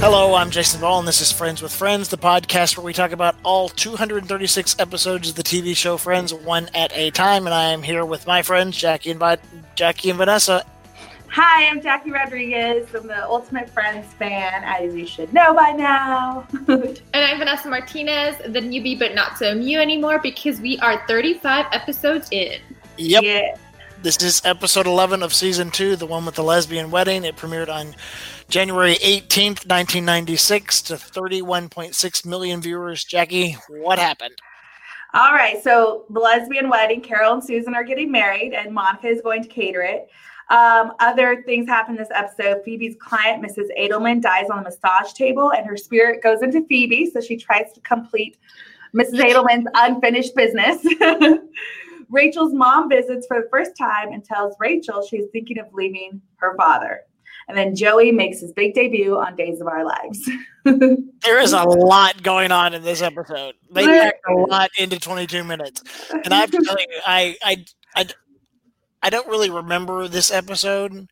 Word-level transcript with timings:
Hello, 0.00 0.34
I'm 0.34 0.50
Jason 0.50 0.80
Ball, 0.80 1.00
and 1.00 1.06
this 1.06 1.20
is 1.20 1.30
Friends 1.30 1.60
with 1.60 1.74
Friends, 1.74 2.08
the 2.08 2.16
podcast 2.16 2.74
where 2.78 2.84
we 2.84 2.94
talk 2.94 3.12
about 3.12 3.36
all 3.42 3.68
236 3.68 4.76
episodes 4.78 5.28
of 5.28 5.34
the 5.34 5.42
TV 5.42 5.76
show 5.76 5.98
Friends, 5.98 6.32
one 6.32 6.70
at 6.74 6.90
a 6.96 7.10
time. 7.10 7.46
And 7.46 7.52
I 7.52 7.64
am 7.72 7.82
here 7.82 8.06
with 8.06 8.26
my 8.26 8.40
friends 8.40 8.78
Jackie 8.78 9.10
and 9.10 9.20
Vi- 9.20 9.36
Jackie 9.74 10.08
and 10.08 10.18
Vanessa. 10.18 10.64
Hi, 11.28 11.66
I'm 11.68 11.82
Jackie 11.82 12.12
Rodriguez. 12.12 12.88
I'm 12.94 13.08
the 13.08 13.26
Ultimate 13.26 13.68
Friends 13.68 14.10
fan, 14.14 14.64
as 14.64 14.94
you 14.94 15.06
should 15.06 15.34
know 15.34 15.52
by 15.52 15.72
now. 15.72 16.46
and 16.68 17.00
I'm 17.12 17.38
Vanessa 17.38 17.68
Martinez, 17.68 18.38
the 18.38 18.60
newbie 18.60 18.98
but 18.98 19.14
not 19.14 19.36
so 19.36 19.52
new 19.52 19.78
anymore 19.78 20.18
because 20.18 20.62
we 20.62 20.78
are 20.78 21.06
35 21.08 21.66
episodes 21.72 22.26
in. 22.30 22.58
Yep. 22.96 23.22
Yeah. 23.22 23.54
This 24.02 24.16
is 24.22 24.40
episode 24.46 24.86
11 24.86 25.22
of 25.22 25.34
season 25.34 25.70
two, 25.70 25.94
the 25.94 26.06
one 26.06 26.24
with 26.24 26.34
the 26.34 26.42
lesbian 26.42 26.90
wedding. 26.90 27.24
It 27.24 27.36
premiered 27.36 27.68
on 27.68 27.94
January 28.50 28.96
18th, 28.96 29.64
1996, 29.64 30.82
to 30.82 30.94
31.6 30.94 32.26
million 32.26 32.60
viewers. 32.60 33.04
Jackie, 33.04 33.56
what 33.68 34.00
happened? 34.00 34.34
All 35.14 35.32
right. 35.32 35.62
So, 35.62 36.04
the 36.10 36.18
lesbian 36.18 36.68
wedding, 36.68 37.00
Carol 37.00 37.34
and 37.34 37.44
Susan 37.44 37.74
are 37.74 37.84
getting 37.84 38.10
married, 38.10 38.52
and 38.52 38.74
Monica 38.74 39.06
is 39.06 39.22
going 39.22 39.44
to 39.44 39.48
cater 39.48 39.82
it. 39.82 40.08
Um, 40.48 40.94
other 40.98 41.44
things 41.46 41.68
happen 41.68 41.94
this 41.94 42.08
episode. 42.12 42.62
Phoebe's 42.64 42.96
client, 43.00 43.40
Mrs. 43.40 43.68
Edelman, 43.78 44.20
dies 44.20 44.50
on 44.50 44.58
the 44.58 44.64
massage 44.64 45.12
table, 45.12 45.52
and 45.52 45.64
her 45.64 45.76
spirit 45.76 46.20
goes 46.20 46.42
into 46.42 46.66
Phoebe. 46.66 47.08
So, 47.08 47.20
she 47.20 47.36
tries 47.36 47.72
to 47.74 47.80
complete 47.82 48.36
Mrs. 48.94 49.20
Edelman's 49.20 49.68
unfinished 49.74 50.34
business. 50.34 50.84
Rachel's 52.10 52.52
mom 52.52 52.88
visits 52.88 53.28
for 53.28 53.40
the 53.40 53.48
first 53.48 53.76
time 53.78 54.10
and 54.10 54.24
tells 54.24 54.56
Rachel 54.58 55.06
she's 55.06 55.26
thinking 55.30 55.60
of 55.60 55.72
leaving 55.72 56.20
her 56.36 56.56
father. 56.56 57.02
And 57.50 57.58
then 57.58 57.74
Joey 57.74 58.12
makes 58.12 58.38
his 58.38 58.52
big 58.52 58.74
debut 58.74 59.18
on 59.18 59.34
Days 59.34 59.60
of 59.60 59.66
Our 59.66 59.84
Lives. 59.84 60.30
there 60.64 61.40
is 61.40 61.52
a 61.52 61.64
lot 61.64 62.22
going 62.22 62.52
on 62.52 62.74
in 62.74 62.82
this 62.84 63.02
episode. 63.02 63.56
They 63.72 63.86
packed 63.86 64.20
a 64.28 64.34
lot 64.34 64.70
into 64.78 65.00
22 65.00 65.42
minutes. 65.42 65.82
And 66.12 66.32
I 66.32 66.38
have 66.38 66.52
to 66.52 66.62
tell 66.64 66.78
you, 66.78 66.86
I, 67.04 67.36
I, 67.42 67.64
I, 67.96 68.06
I 69.02 69.10
don't 69.10 69.26
really 69.26 69.50
remember 69.50 70.06
this 70.06 70.30
episode. 70.30 71.08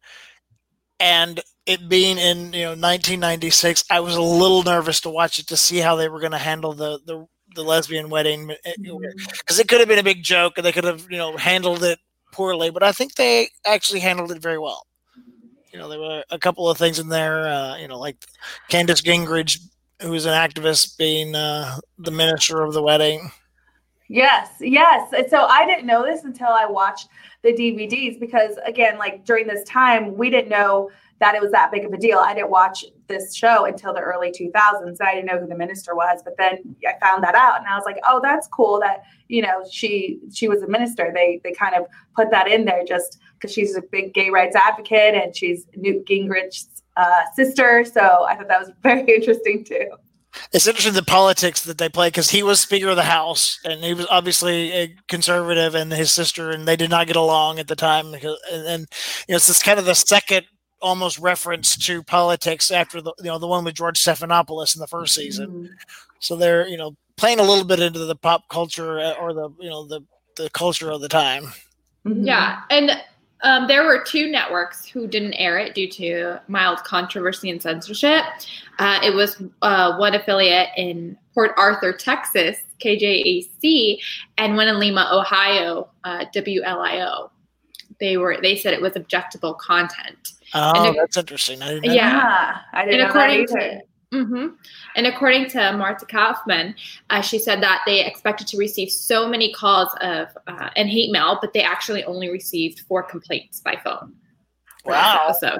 And 1.00 1.40
it 1.66 1.88
being 1.88 2.18
in 2.18 2.52
you 2.52 2.62
know 2.62 2.70
1996, 2.70 3.84
I 3.90 3.98
was 3.98 4.14
a 4.14 4.22
little 4.22 4.62
nervous 4.62 5.00
to 5.00 5.10
watch 5.10 5.40
it 5.40 5.48
to 5.48 5.56
see 5.56 5.78
how 5.78 5.96
they 5.96 6.08
were 6.08 6.20
going 6.20 6.32
to 6.32 6.38
handle 6.38 6.72
the 6.72 7.00
the 7.04 7.26
the 7.56 7.64
lesbian 7.64 8.10
wedding 8.10 8.46
because 8.46 8.60
eh, 8.64 8.90
mm-hmm. 8.90 9.60
it 9.60 9.68
could 9.68 9.80
have 9.80 9.88
been 9.88 9.98
a 9.98 10.04
big 10.04 10.22
joke 10.22 10.54
and 10.56 10.64
they 10.64 10.70
could 10.70 10.84
have 10.84 11.04
you 11.10 11.18
know 11.18 11.36
handled 11.36 11.82
it 11.82 11.98
poorly, 12.32 12.70
but 12.70 12.84
I 12.84 12.92
think 12.92 13.14
they 13.14 13.48
actually 13.66 14.00
handled 14.00 14.30
it 14.30 14.40
very 14.40 14.58
well. 14.58 14.86
You 15.72 15.78
know, 15.78 15.88
there 15.88 16.00
were 16.00 16.24
a 16.30 16.38
couple 16.38 16.68
of 16.68 16.78
things 16.78 16.98
in 16.98 17.08
there, 17.08 17.48
uh, 17.48 17.76
you 17.76 17.88
know, 17.88 17.98
like 17.98 18.16
Candace 18.68 19.02
Gingrich, 19.02 19.58
who 20.00 20.10
was 20.10 20.26
an 20.26 20.32
activist, 20.32 20.96
being 20.96 21.34
uh, 21.34 21.76
the 21.98 22.10
minister 22.10 22.62
of 22.62 22.72
the 22.72 22.82
wedding. 22.82 23.30
Yes, 24.08 24.50
yes. 24.60 25.12
And 25.12 25.28
so 25.28 25.44
I 25.44 25.66
didn't 25.66 25.86
know 25.86 26.04
this 26.04 26.24
until 26.24 26.48
I 26.48 26.64
watched 26.64 27.08
the 27.42 27.52
DVDs 27.52 28.18
because, 28.18 28.56
again, 28.64 28.96
like 28.96 29.24
during 29.24 29.46
this 29.46 29.64
time, 29.64 30.16
we 30.16 30.30
didn't 30.30 30.48
know 30.48 30.90
that 31.20 31.34
it 31.34 31.42
was 31.42 31.50
that 31.50 31.72
big 31.72 31.84
of 31.84 31.92
a 31.92 31.96
deal. 31.96 32.18
I 32.18 32.34
didn't 32.34 32.50
watch 32.50 32.84
this 33.08 33.34
show 33.34 33.64
until 33.64 33.92
the 33.92 34.00
early 34.00 34.30
2000s. 34.30 34.96
I 35.00 35.14
didn't 35.14 35.26
know 35.26 35.40
who 35.40 35.46
the 35.46 35.56
minister 35.56 35.94
was, 35.94 36.20
but 36.24 36.34
then 36.38 36.76
I 36.86 36.94
found 37.00 37.24
that 37.24 37.34
out, 37.34 37.58
and 37.58 37.66
I 37.66 37.74
was 37.74 37.84
like, 37.84 37.98
"Oh, 38.06 38.20
that's 38.22 38.46
cool 38.48 38.80
that 38.80 39.02
you 39.28 39.42
know 39.42 39.64
she 39.70 40.20
she 40.32 40.48
was 40.48 40.62
a 40.62 40.68
minister." 40.68 41.10
They 41.14 41.40
they 41.42 41.52
kind 41.52 41.74
of 41.74 41.86
put 42.14 42.30
that 42.30 42.48
in 42.48 42.64
there 42.64 42.84
just 42.84 43.18
because 43.34 43.52
she's 43.52 43.76
a 43.76 43.82
big 43.82 44.14
gay 44.14 44.30
rights 44.30 44.56
advocate 44.56 45.14
and 45.14 45.34
she's 45.36 45.66
Newt 45.76 46.06
Gingrich's 46.06 46.82
uh, 46.96 47.22
sister. 47.34 47.84
So 47.84 48.26
I 48.28 48.34
thought 48.34 48.48
that 48.48 48.60
was 48.60 48.70
very 48.82 49.02
interesting 49.02 49.64
too. 49.64 49.88
It's 50.52 50.66
interesting 50.66 50.92
the 50.92 51.02
politics 51.02 51.62
that 51.62 51.78
they 51.78 51.88
play 51.88 52.08
because 52.08 52.30
he 52.30 52.42
was 52.42 52.60
Speaker 52.60 52.88
of 52.88 52.96
the 52.96 53.02
House 53.02 53.58
and 53.64 53.82
he 53.82 53.94
was 53.94 54.06
obviously 54.10 54.72
a 54.72 54.94
conservative, 55.08 55.74
and 55.74 55.92
his 55.92 56.12
sister, 56.12 56.50
and 56.50 56.68
they 56.68 56.76
did 56.76 56.90
not 56.90 57.06
get 57.06 57.16
along 57.16 57.58
at 57.58 57.66
the 57.66 57.74
time. 57.74 58.12
Because, 58.12 58.38
and, 58.52 58.66
and 58.66 58.86
you 59.26 59.32
know, 59.32 59.36
it's 59.36 59.62
kind 59.62 59.78
of 59.78 59.84
the 59.84 59.94
second 59.94 60.46
almost 60.80 61.18
reference 61.18 61.76
to 61.86 62.02
politics 62.02 62.70
after 62.70 63.00
the 63.00 63.12
you 63.18 63.24
know 63.24 63.38
the 63.38 63.46
one 63.46 63.64
with 63.64 63.74
George 63.74 63.98
Stephanopoulos 63.98 64.76
in 64.76 64.80
the 64.80 64.86
first 64.86 65.14
season. 65.14 65.48
Mm-hmm. 65.48 65.72
So 66.20 66.36
they're 66.36 66.66
you 66.68 66.76
know 66.76 66.96
playing 67.16 67.40
a 67.40 67.44
little 67.44 67.64
bit 67.64 67.80
into 67.80 68.00
the 68.00 68.16
pop 68.16 68.48
culture 68.48 68.98
uh, 69.00 69.12
or 69.14 69.32
the 69.32 69.50
you 69.60 69.68
know 69.68 69.86
the 69.86 70.00
the 70.36 70.50
culture 70.50 70.90
of 70.90 71.00
the 71.00 71.08
time. 71.08 71.44
Mm-hmm. 72.06 72.24
Yeah, 72.24 72.60
and 72.70 72.92
um, 73.42 73.68
there 73.68 73.84
were 73.84 74.02
two 74.02 74.30
networks 74.30 74.86
who 74.86 75.06
didn't 75.06 75.34
air 75.34 75.58
it 75.58 75.74
due 75.74 75.88
to 75.90 76.40
mild 76.48 76.82
controversy 76.84 77.50
and 77.50 77.62
censorship. 77.62 78.24
Uh, 78.78 78.98
it 79.02 79.14
was 79.14 79.42
uh, 79.62 79.96
one 79.96 80.14
affiliate 80.14 80.68
in 80.76 81.16
Port 81.34 81.52
Arthur, 81.56 81.92
Texas, 81.92 82.58
KJAC, 82.80 83.98
and 84.38 84.56
one 84.56 84.68
in 84.68 84.78
Lima, 84.78 85.08
Ohio, 85.12 85.88
uh, 86.04 86.24
WLIO. 86.34 87.30
They 88.00 88.16
were 88.16 88.38
they 88.40 88.56
said 88.56 88.74
it 88.74 88.82
was 88.82 88.92
objectable 88.92 89.56
content. 89.58 90.32
Oh, 90.54 90.94
that's 90.96 91.16
interesting. 91.16 91.62
I 91.62 91.74
didn't 91.74 91.84
yeah, 91.92 92.10
that. 92.10 92.62
I 92.72 92.84
didn't 92.84 93.00
and 93.00 93.02
know 93.02 93.20
according 93.20 93.46
that 93.46 93.56
either. 93.56 93.80
To, 94.12 94.16
mm-hmm. 94.16 94.46
And 94.96 95.06
according 95.06 95.48
to 95.50 95.72
Marta 95.72 96.06
Kauffman, 96.06 96.74
uh, 97.10 97.20
she 97.20 97.38
said 97.38 97.62
that 97.62 97.82
they 97.86 98.04
expected 98.04 98.46
to 98.48 98.56
receive 98.56 98.90
so 98.90 99.28
many 99.28 99.52
calls 99.52 99.90
of 100.00 100.28
uh, 100.46 100.70
and 100.76 100.88
hate 100.88 101.12
mail, 101.12 101.38
but 101.40 101.52
they 101.52 101.62
actually 101.62 102.04
only 102.04 102.30
received 102.30 102.80
four 102.80 103.02
complaints 103.02 103.60
by 103.60 103.76
phone. 103.84 104.14
Wow. 104.84 105.34
So 105.38 105.58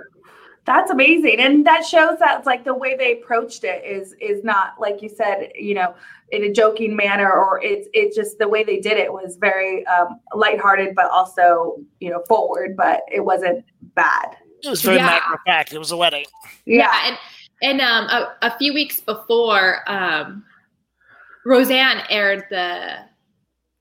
that's 0.65 0.91
amazing, 0.91 1.41
and 1.41 1.67
that 1.67 1.85
shows 1.85 2.19
that 2.19 2.45
like 2.45 2.65
the 2.65 2.75
way 2.75 2.95
they 2.95 3.21
approached 3.21 3.65
it 3.65 3.85
is 3.85 4.15
is 4.21 4.45
not 4.45 4.75
like 4.79 5.01
you 5.01 5.09
said, 5.09 5.51
you 5.55 5.75
know, 5.75 5.95
in 6.31 6.45
a 6.45 6.53
joking 6.53 6.95
manner, 6.95 7.33
or 7.33 7.59
it's 7.63 7.89
it's 7.95 8.15
just 8.15 8.39
the 8.39 8.49
way 8.49 8.65
they 8.65 8.79
did 8.79 8.99
it 8.99 9.11
was 9.11 9.37
very 9.41 9.87
um, 9.87 10.21
lighthearted, 10.35 10.95
but 10.95 11.11
also 11.11 11.77
you 12.01 12.11
know 12.11 12.23
forward, 12.29 12.77
but 12.77 13.01
it 13.11 13.25
wasn't 13.25 13.65
bad. 13.95 14.37
It 14.63 14.69
was 14.69 14.83
very 14.83 14.97
yeah. 14.97 15.07
matter 15.07 15.35
of 15.35 15.41
fact. 15.47 15.73
It 15.73 15.79
was 15.79 15.91
a 15.91 15.97
wedding. 15.97 16.25
Yeah, 16.65 16.79
yeah 16.79 17.01
and 17.07 17.19
and 17.63 17.81
um, 17.81 18.05
a, 18.07 18.37
a, 18.43 18.59
few 18.59 18.73
weeks 18.73 19.01
before, 19.01 19.81
um, 19.91 20.45
Roseanne 21.45 22.03
aired 22.09 22.45
the, 22.51 22.99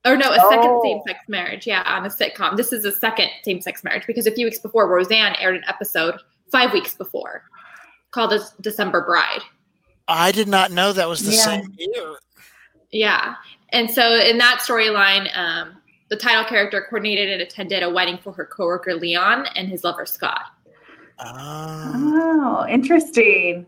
or 0.04 0.16
no, 0.16 0.32
a 0.32 0.36
second 0.36 0.70
oh. 0.70 0.82
same-sex 0.82 1.20
marriage. 1.28 1.66
Yeah, 1.66 1.82
on 1.86 2.04
a 2.04 2.08
sitcom. 2.08 2.56
This 2.56 2.72
is 2.72 2.84
a 2.84 2.92
second 2.92 3.28
same-sex 3.44 3.84
marriage 3.84 4.04
because 4.06 4.26
a 4.26 4.32
few 4.32 4.46
weeks 4.46 4.58
before, 4.58 4.88
Roseanne 4.88 5.36
aired 5.38 5.56
an 5.56 5.62
episode 5.68 6.16
five 6.50 6.72
weeks 6.72 6.94
before 6.94 7.44
called 8.10 8.30
"The 8.30 8.48
December 8.60 9.04
Bride." 9.04 9.42
I 10.08 10.32
did 10.32 10.48
not 10.48 10.72
know 10.72 10.92
that 10.92 11.08
was 11.08 11.24
the 11.24 11.32
yeah. 11.32 11.44
same 11.44 11.74
year. 11.78 12.16
Yeah, 12.90 13.34
and 13.70 13.90
so 13.90 14.14
in 14.18 14.38
that 14.38 14.60
storyline, 14.60 15.28
um, 15.36 15.76
the 16.08 16.16
title 16.16 16.44
character 16.44 16.86
coordinated 16.88 17.28
and 17.30 17.42
attended 17.42 17.82
a 17.82 17.90
wedding 17.90 18.18
for 18.18 18.32
her 18.32 18.46
coworker 18.46 18.94
Leon 18.94 19.46
and 19.54 19.68
his 19.68 19.84
lover 19.84 20.06
Scott. 20.06 20.46
Oh. 21.20 22.64
oh, 22.64 22.66
interesting. 22.68 23.66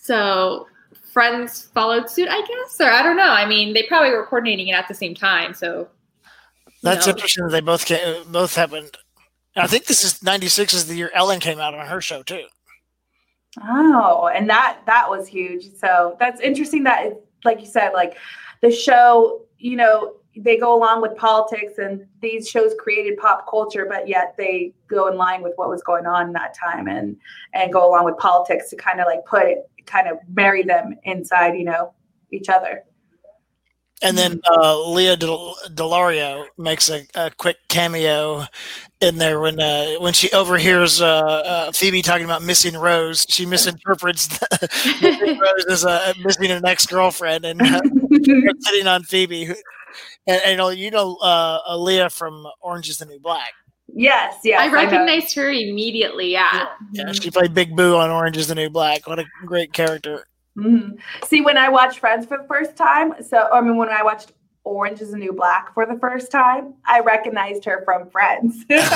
So 0.00 0.66
friends 1.12 1.70
followed 1.74 2.08
suit, 2.08 2.28
I 2.30 2.40
guess, 2.40 2.80
or 2.80 2.90
I 2.90 3.02
don't 3.02 3.16
know. 3.16 3.30
I 3.30 3.46
mean, 3.46 3.74
they 3.74 3.84
probably 3.84 4.10
were 4.10 4.24
coordinating 4.26 4.68
it 4.68 4.72
at 4.72 4.88
the 4.88 4.94
same 4.94 5.14
time. 5.14 5.54
So 5.54 5.88
that's 6.82 7.06
know. 7.06 7.12
interesting 7.12 7.44
that 7.44 7.52
they 7.52 7.60
both 7.60 7.84
came, 7.84 8.30
both 8.30 8.54
happened. 8.54 8.96
I 9.56 9.66
think 9.66 9.86
this 9.86 10.04
is 10.04 10.22
'96 10.22 10.72
is 10.72 10.86
the 10.86 10.94
year 10.94 11.10
Ellen 11.14 11.40
came 11.40 11.58
out 11.58 11.74
on 11.74 11.86
her 11.86 12.00
show 12.00 12.22
too. 12.22 12.44
Oh, 13.62 14.30
and 14.32 14.48
that 14.48 14.80
that 14.86 15.10
was 15.10 15.26
huge. 15.26 15.74
So 15.76 16.16
that's 16.20 16.40
interesting. 16.40 16.84
That, 16.84 17.20
like 17.44 17.60
you 17.60 17.66
said, 17.66 17.92
like 17.92 18.16
the 18.62 18.70
show, 18.70 19.42
you 19.58 19.76
know, 19.76 20.14
they 20.38 20.56
go 20.56 20.74
along 20.76 21.02
with 21.02 21.16
politics 21.16 21.78
and 21.78 22.06
these 22.22 22.48
shows 22.48 22.72
created 22.78 23.18
pop 23.18 23.48
culture 23.50 23.86
but 23.88 24.06
yet 24.06 24.34
they 24.38 24.72
go 24.88 25.08
in 25.08 25.16
line 25.16 25.42
with 25.42 25.52
what 25.56 25.68
was 25.68 25.82
going 25.82 26.06
on 26.06 26.28
in 26.28 26.32
that 26.32 26.54
time 26.54 26.86
and 26.86 27.16
and 27.54 27.72
go 27.72 27.88
along 27.88 28.04
with 28.04 28.16
politics 28.18 28.70
to 28.70 28.76
kind 28.76 29.00
of 29.00 29.06
like 29.06 29.24
put 29.26 29.46
it 29.46 29.68
kind 29.86 30.08
of 30.08 30.18
marry 30.32 30.62
them 30.62 30.94
inside 31.04 31.58
you 31.58 31.64
know 31.64 31.92
each 32.30 32.48
other 32.48 32.84
and 34.00 34.16
then 34.16 34.40
uh, 34.48 34.80
Lea 34.90 35.16
Del- 35.16 35.56
DeLaria 35.70 36.46
makes 36.56 36.88
a, 36.88 37.04
a, 37.16 37.32
quick 37.32 37.56
cameo 37.68 38.44
in 39.00 39.18
there 39.18 39.40
when 39.40 39.58
uh, 39.58 39.94
when 39.98 40.12
she 40.12 40.30
overhears 40.30 41.00
uh, 41.00 41.18
uh 41.18 41.72
Phoebe 41.72 42.00
talking 42.00 42.24
about 42.24 42.42
missing 42.42 42.76
Rose. 42.76 43.26
She 43.28 43.44
misinterprets 43.44 44.38
missing 45.02 45.38
Rose 45.40 45.84
as 45.84 46.16
missing 46.18 46.52
an 46.52 46.64
ex 46.64 46.86
girlfriend 46.86 47.44
and 47.44 47.60
uh, 47.60 47.80
sitting 48.60 48.86
on 48.86 49.02
Phoebe, 49.02 49.52
and, 50.26 50.40
and 50.44 50.50
you 50.52 50.56
know, 50.56 50.68
you 50.70 51.18
uh, 51.20 51.72
Aaliyah 51.72 52.12
from 52.12 52.46
Orange 52.60 52.88
is 52.88 52.98
the 52.98 53.06
New 53.06 53.20
Black. 53.20 53.52
Yes, 53.94 54.40
yes. 54.44 54.60
I 54.60 54.72
recognized 54.72 55.36
I 55.38 55.42
her 55.42 55.50
immediately. 55.50 56.32
Yeah. 56.32 56.68
yeah. 56.92 57.06
yeah. 57.06 57.12
she 57.12 57.30
played 57.30 57.54
Big 57.54 57.74
Boo 57.74 57.96
on 57.96 58.10
Orange 58.10 58.36
is 58.36 58.48
the 58.48 58.54
New 58.54 58.70
Black. 58.70 59.06
What 59.06 59.18
a 59.18 59.24
great 59.46 59.72
character. 59.72 60.26
Mm-hmm. 60.56 60.96
See, 61.24 61.40
when 61.40 61.56
I 61.56 61.68
watched 61.68 62.00
Friends 62.00 62.26
for 62.26 62.38
the 62.38 62.46
first 62.48 62.76
time, 62.76 63.14
so 63.22 63.48
I 63.52 63.60
mean, 63.60 63.76
when 63.76 63.88
I 63.88 64.02
watched 64.02 64.32
Orange 64.68 65.00
is 65.00 65.12
the 65.12 65.16
New 65.16 65.32
Black 65.32 65.72
for 65.74 65.86
the 65.86 65.98
first 65.98 66.30
time, 66.30 66.74
I 66.84 67.00
recognized 67.00 67.64
her 67.64 67.82
from 67.84 68.08
Friends. 68.10 68.64
right. 68.70 68.88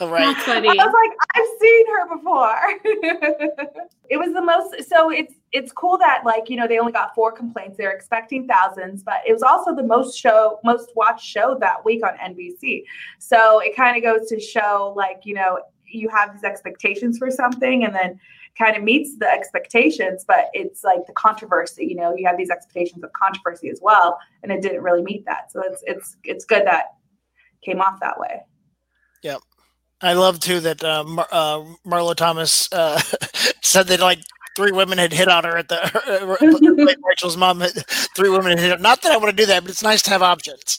That's 0.00 0.44
funny. 0.44 0.68
I 0.68 0.74
was 0.74 0.94
like, 0.94 1.18
I've 1.34 1.60
seen 1.60 1.86
her 1.94 2.16
before. 2.16 3.86
it 4.10 4.18
was 4.18 4.34
the 4.34 4.42
most 4.42 4.88
so 4.88 5.10
it's 5.10 5.34
it's 5.52 5.72
cool 5.72 5.96
that 5.96 6.22
like 6.24 6.50
you 6.50 6.56
know 6.56 6.66
they 6.66 6.78
only 6.78 6.92
got 6.92 7.14
four 7.14 7.30
complaints 7.30 7.76
they're 7.78 7.92
expecting 7.92 8.46
thousands 8.46 9.02
but 9.02 9.18
it 9.26 9.32
was 9.32 9.42
also 9.42 9.74
the 9.74 9.82
most 9.82 10.18
show 10.18 10.58
most 10.64 10.90
watched 10.96 11.24
show 11.24 11.56
that 11.60 11.84
week 11.84 12.02
on 12.04 12.34
nbc 12.34 12.82
so 13.18 13.60
it 13.60 13.74
kind 13.76 13.96
of 13.96 14.02
goes 14.02 14.28
to 14.28 14.40
show 14.40 14.92
like 14.96 15.20
you 15.24 15.34
know 15.34 15.60
you 15.86 16.08
have 16.08 16.32
these 16.32 16.44
expectations 16.44 17.18
for 17.18 17.30
something 17.30 17.84
and 17.84 17.94
then 17.94 18.18
kind 18.58 18.76
of 18.76 18.82
meets 18.82 19.16
the 19.18 19.30
expectations 19.30 20.24
but 20.26 20.46
it's 20.52 20.84
like 20.84 21.06
the 21.06 21.12
controversy 21.12 21.86
you 21.86 21.94
know 21.94 22.14
you 22.14 22.26
have 22.26 22.36
these 22.36 22.50
expectations 22.50 23.02
of 23.02 23.12
controversy 23.12 23.68
as 23.70 23.80
well 23.82 24.18
and 24.42 24.52
it 24.52 24.60
didn't 24.60 24.82
really 24.82 25.02
meet 25.02 25.24
that 25.24 25.50
so 25.50 25.62
it's 25.62 25.82
it's 25.86 26.16
it's 26.24 26.44
good 26.44 26.66
that 26.66 26.86
came 27.62 27.80
off 27.80 27.98
that 28.00 28.18
way 28.18 28.42
Yep. 29.22 29.40
I 30.02 30.14
love 30.14 30.40
too 30.40 30.60
that 30.60 30.82
uh, 30.82 31.04
Mar- 31.04 31.28
uh, 31.30 31.64
Marlo 31.86 32.14
Thomas 32.14 32.72
uh, 32.72 32.98
said 33.62 33.86
that 33.88 34.00
like 34.00 34.20
three 34.56 34.72
women 34.72 34.98
had 34.98 35.12
hit 35.12 35.28
on 35.28 35.44
her 35.44 35.58
at 35.58 35.68
the 35.68 36.96
Rachel's 37.06 37.36
mom. 37.36 37.60
Had, 37.60 37.72
three 38.16 38.30
women 38.30 38.52
had 38.52 38.60
hit. 38.60 38.72
On, 38.72 38.82
not 38.82 39.02
that 39.02 39.12
I 39.12 39.18
want 39.18 39.30
to 39.30 39.36
do 39.36 39.46
that, 39.46 39.62
but 39.62 39.70
it's 39.70 39.82
nice 39.82 40.02
to 40.02 40.10
have 40.10 40.22
options. 40.22 40.78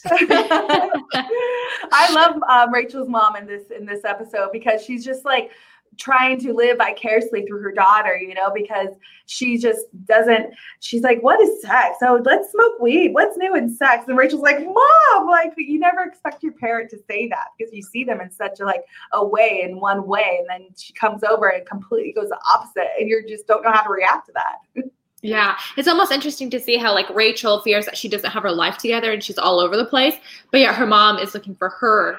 I 1.94 2.12
love 2.12 2.42
um, 2.48 2.72
Rachel's 2.72 3.08
mom 3.08 3.36
in 3.36 3.46
this 3.46 3.70
in 3.70 3.86
this 3.86 4.04
episode 4.04 4.50
because 4.52 4.84
she's 4.84 5.04
just 5.04 5.24
like 5.24 5.52
trying 5.98 6.38
to 6.40 6.52
live 6.52 6.78
vicariously 6.78 7.44
through 7.46 7.60
her 7.60 7.72
daughter, 7.72 8.16
you 8.16 8.34
know, 8.34 8.50
because 8.54 8.88
she 9.26 9.58
just 9.58 9.86
doesn't. 10.06 10.54
She's 10.80 11.02
like, 11.02 11.22
"What 11.22 11.40
is 11.40 11.62
sex? 11.62 11.98
Oh, 12.02 12.20
let's 12.24 12.50
smoke 12.50 12.80
weed. 12.80 13.12
What's 13.12 13.36
new 13.36 13.54
in 13.54 13.68
sex?" 13.74 14.04
And 14.08 14.16
Rachel's 14.16 14.42
like, 14.42 14.60
"Mom, 14.64 15.28
like 15.28 15.52
you 15.56 15.78
never 15.78 16.02
expect 16.02 16.42
your 16.42 16.52
parent 16.52 16.90
to 16.90 16.98
say 17.08 17.28
that 17.28 17.48
because 17.56 17.72
you 17.72 17.82
see 17.82 18.04
them 18.04 18.20
in 18.20 18.30
such 18.30 18.60
a 18.60 18.64
like 18.64 18.82
a 19.12 19.24
way 19.24 19.62
in 19.64 19.78
one 19.80 20.06
way, 20.06 20.38
and 20.40 20.48
then 20.48 20.68
she 20.76 20.92
comes 20.94 21.22
over 21.24 21.48
and 21.48 21.66
completely 21.66 22.12
goes 22.12 22.28
the 22.30 22.40
opposite, 22.52 22.88
and 22.98 23.08
you 23.08 23.22
just 23.28 23.46
don't 23.46 23.62
know 23.62 23.72
how 23.72 23.82
to 23.82 23.90
react 23.90 24.26
to 24.26 24.32
that." 24.34 24.84
Yeah, 25.24 25.56
it's 25.76 25.86
almost 25.86 26.10
interesting 26.10 26.50
to 26.50 26.58
see 26.58 26.76
how 26.76 26.92
like 26.92 27.08
Rachel 27.10 27.60
fears 27.60 27.84
that 27.84 27.96
she 27.96 28.08
doesn't 28.08 28.32
have 28.32 28.42
her 28.42 28.50
life 28.50 28.76
together 28.78 29.12
and 29.12 29.22
she's 29.22 29.38
all 29.38 29.60
over 29.60 29.76
the 29.76 29.84
place, 29.84 30.16
but 30.50 30.58
yet 30.58 30.74
her 30.74 30.84
mom 30.84 31.16
is 31.18 31.32
looking 31.32 31.54
for 31.54 31.68
her 31.68 32.18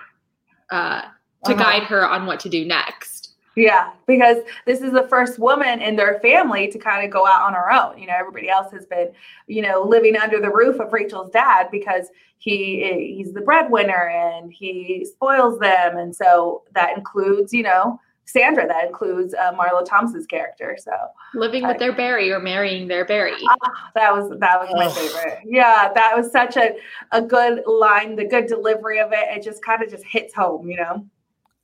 uh, 0.72 1.02
to 1.02 1.52
Uh-huh. 1.52 1.56
guide 1.56 1.84
her 1.84 2.08
on 2.08 2.26
what 2.26 2.40
to 2.40 2.48
do 2.50 2.64
next. 2.64 3.23
Yeah, 3.56 3.92
because 4.08 4.38
this 4.66 4.82
is 4.82 4.94
the 4.94 5.08
first 5.08 5.38
woman 5.38 5.82
in 5.82 5.96
their 5.96 6.20
family 6.22 6.68
to 6.70 6.80
kind 6.80 7.06
of 7.06 7.12
go 7.12 7.28
out 7.28 7.44
on 7.44 7.54
her 7.54 7.72
own. 7.72 8.00
You 8.00 8.08
know, 8.08 8.16
everybody 8.18 8.50
else 8.50 8.72
has 8.72 8.86
been, 8.88 9.12
you 9.48 9.62
know, 9.62 9.84
living 9.84 10.18
under 10.18 10.40
the 10.40 10.50
roof 10.50 10.80
of 10.80 10.92
Rachel's 10.92 11.30
dad 11.32 11.68
because 11.72 12.08
he 12.40 13.14
he's 13.16 13.34
the 13.34 13.42
breadwinner 13.42 14.10
and 14.10 14.52
he 14.52 15.06
spoils 15.06 15.60
them, 15.60 15.98
and 15.98 16.16
so 16.16 16.64
that 16.74 16.98
includes, 16.98 17.54
you 17.54 17.64
know, 17.64 18.00
Sandra. 18.26 18.68
That 18.68 18.86
includes 18.86 19.36
uh, 19.36 19.54
Marlo 19.54 19.86
Thomas's 19.86 20.26
character. 20.26 20.76
So 20.80 20.92
Living 21.36 21.68
with 21.68 21.78
their 21.78 21.94
Barry 21.94 22.32
or 22.32 22.40
marrying 22.40 22.88
their 22.88 23.06
Barry. 23.06 23.34
ah, 23.48 23.92
that 23.94 24.14
was 24.14 24.32
that 24.40 24.60
was 24.60 24.70
my 24.74 24.90
favorite. 24.90 25.40
Yeah, 25.46 25.92
that 25.94 26.14
was 26.16 26.32
such 26.32 26.58
a 26.58 26.76
a 27.12 27.22
good 27.22 27.64
line. 27.68 28.16
The 28.16 28.26
good 28.26 28.48
delivery 28.48 29.00
of 29.00 29.12
it. 29.12 29.28
It 29.30 29.44
just 29.44 29.64
kind 29.64 29.84
of 29.84 29.90
just 29.90 30.04
hits 30.06 30.34
home. 30.34 30.68
You 30.68 30.78
know. 30.78 31.06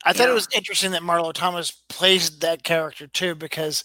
I 0.05 0.13
thought 0.13 0.25
Yeah. 0.25 0.31
it 0.31 0.35
was 0.35 0.47
interesting 0.53 0.91
that 0.91 1.01
Marlo 1.01 1.33
Thomas 1.33 1.71
plays 1.89 2.39
that 2.39 2.63
character 2.63 3.07
too, 3.07 3.35
because 3.35 3.83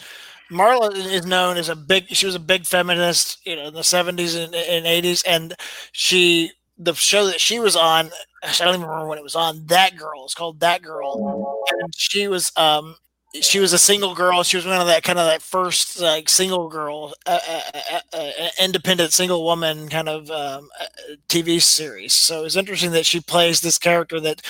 Marlo 0.51 0.95
is 0.95 1.27
known 1.27 1.57
as 1.57 1.69
a 1.69 1.77
big. 1.77 2.07
She 2.15 2.27
was 2.27 2.35
a 2.35 2.41
big 2.41 2.67
feminist, 2.67 3.39
you 3.47 3.57
know, 3.57 3.67
in 3.69 3.75
the 3.75 3.85
seventies 3.85 4.35
and 4.35 4.55
eighties, 4.55 5.23
and 5.25 5.55
she 5.93 6.53
the 6.79 6.95
show 6.95 7.27
that 7.27 7.41
she 7.41 7.59
was 7.59 7.77
on. 7.77 8.11
I 8.43 8.53
don't 8.59 8.75
even 8.75 8.83
remember 8.87 9.09
when 9.09 9.19
it 9.19 9.25
was 9.25 9.35
on. 9.37 9.67
That 9.67 9.97
girl 9.97 10.25
is 10.27 10.35
called 10.35 10.61
That 10.61 10.83
Girl, 10.83 11.63
and 11.81 11.93
she 11.97 12.29
was 12.29 12.53
um 12.57 12.97
she 13.41 13.59
was 13.59 13.73
a 13.73 13.79
single 13.79 14.15
girl. 14.15 14.43
She 14.45 14.57
was 14.57 14.67
one 14.67 14.81
of 14.81 14.87
that 14.87 15.03
kind 15.03 15.19
of 15.19 15.27
that 15.27 15.43
first 15.43 16.01
like 16.01 16.29
single 16.29 16.69
girl, 16.69 17.15
uh, 17.27 17.41
uh, 17.49 17.61
uh, 17.91 18.17
uh, 18.17 18.49
independent 18.63 19.13
single 19.13 19.45
woman 19.45 19.89
kind 19.89 20.09
of 20.09 20.31
um, 20.31 20.69
uh, 20.81 20.85
TV 21.29 21.59
series. 21.61 22.13
So 22.13 22.45
it's 22.45 22.55
interesting 22.57 22.93
that 22.93 23.07
she 23.07 23.21
plays 23.21 23.61
this 23.61 23.79
character 23.79 24.21
that 24.21 24.43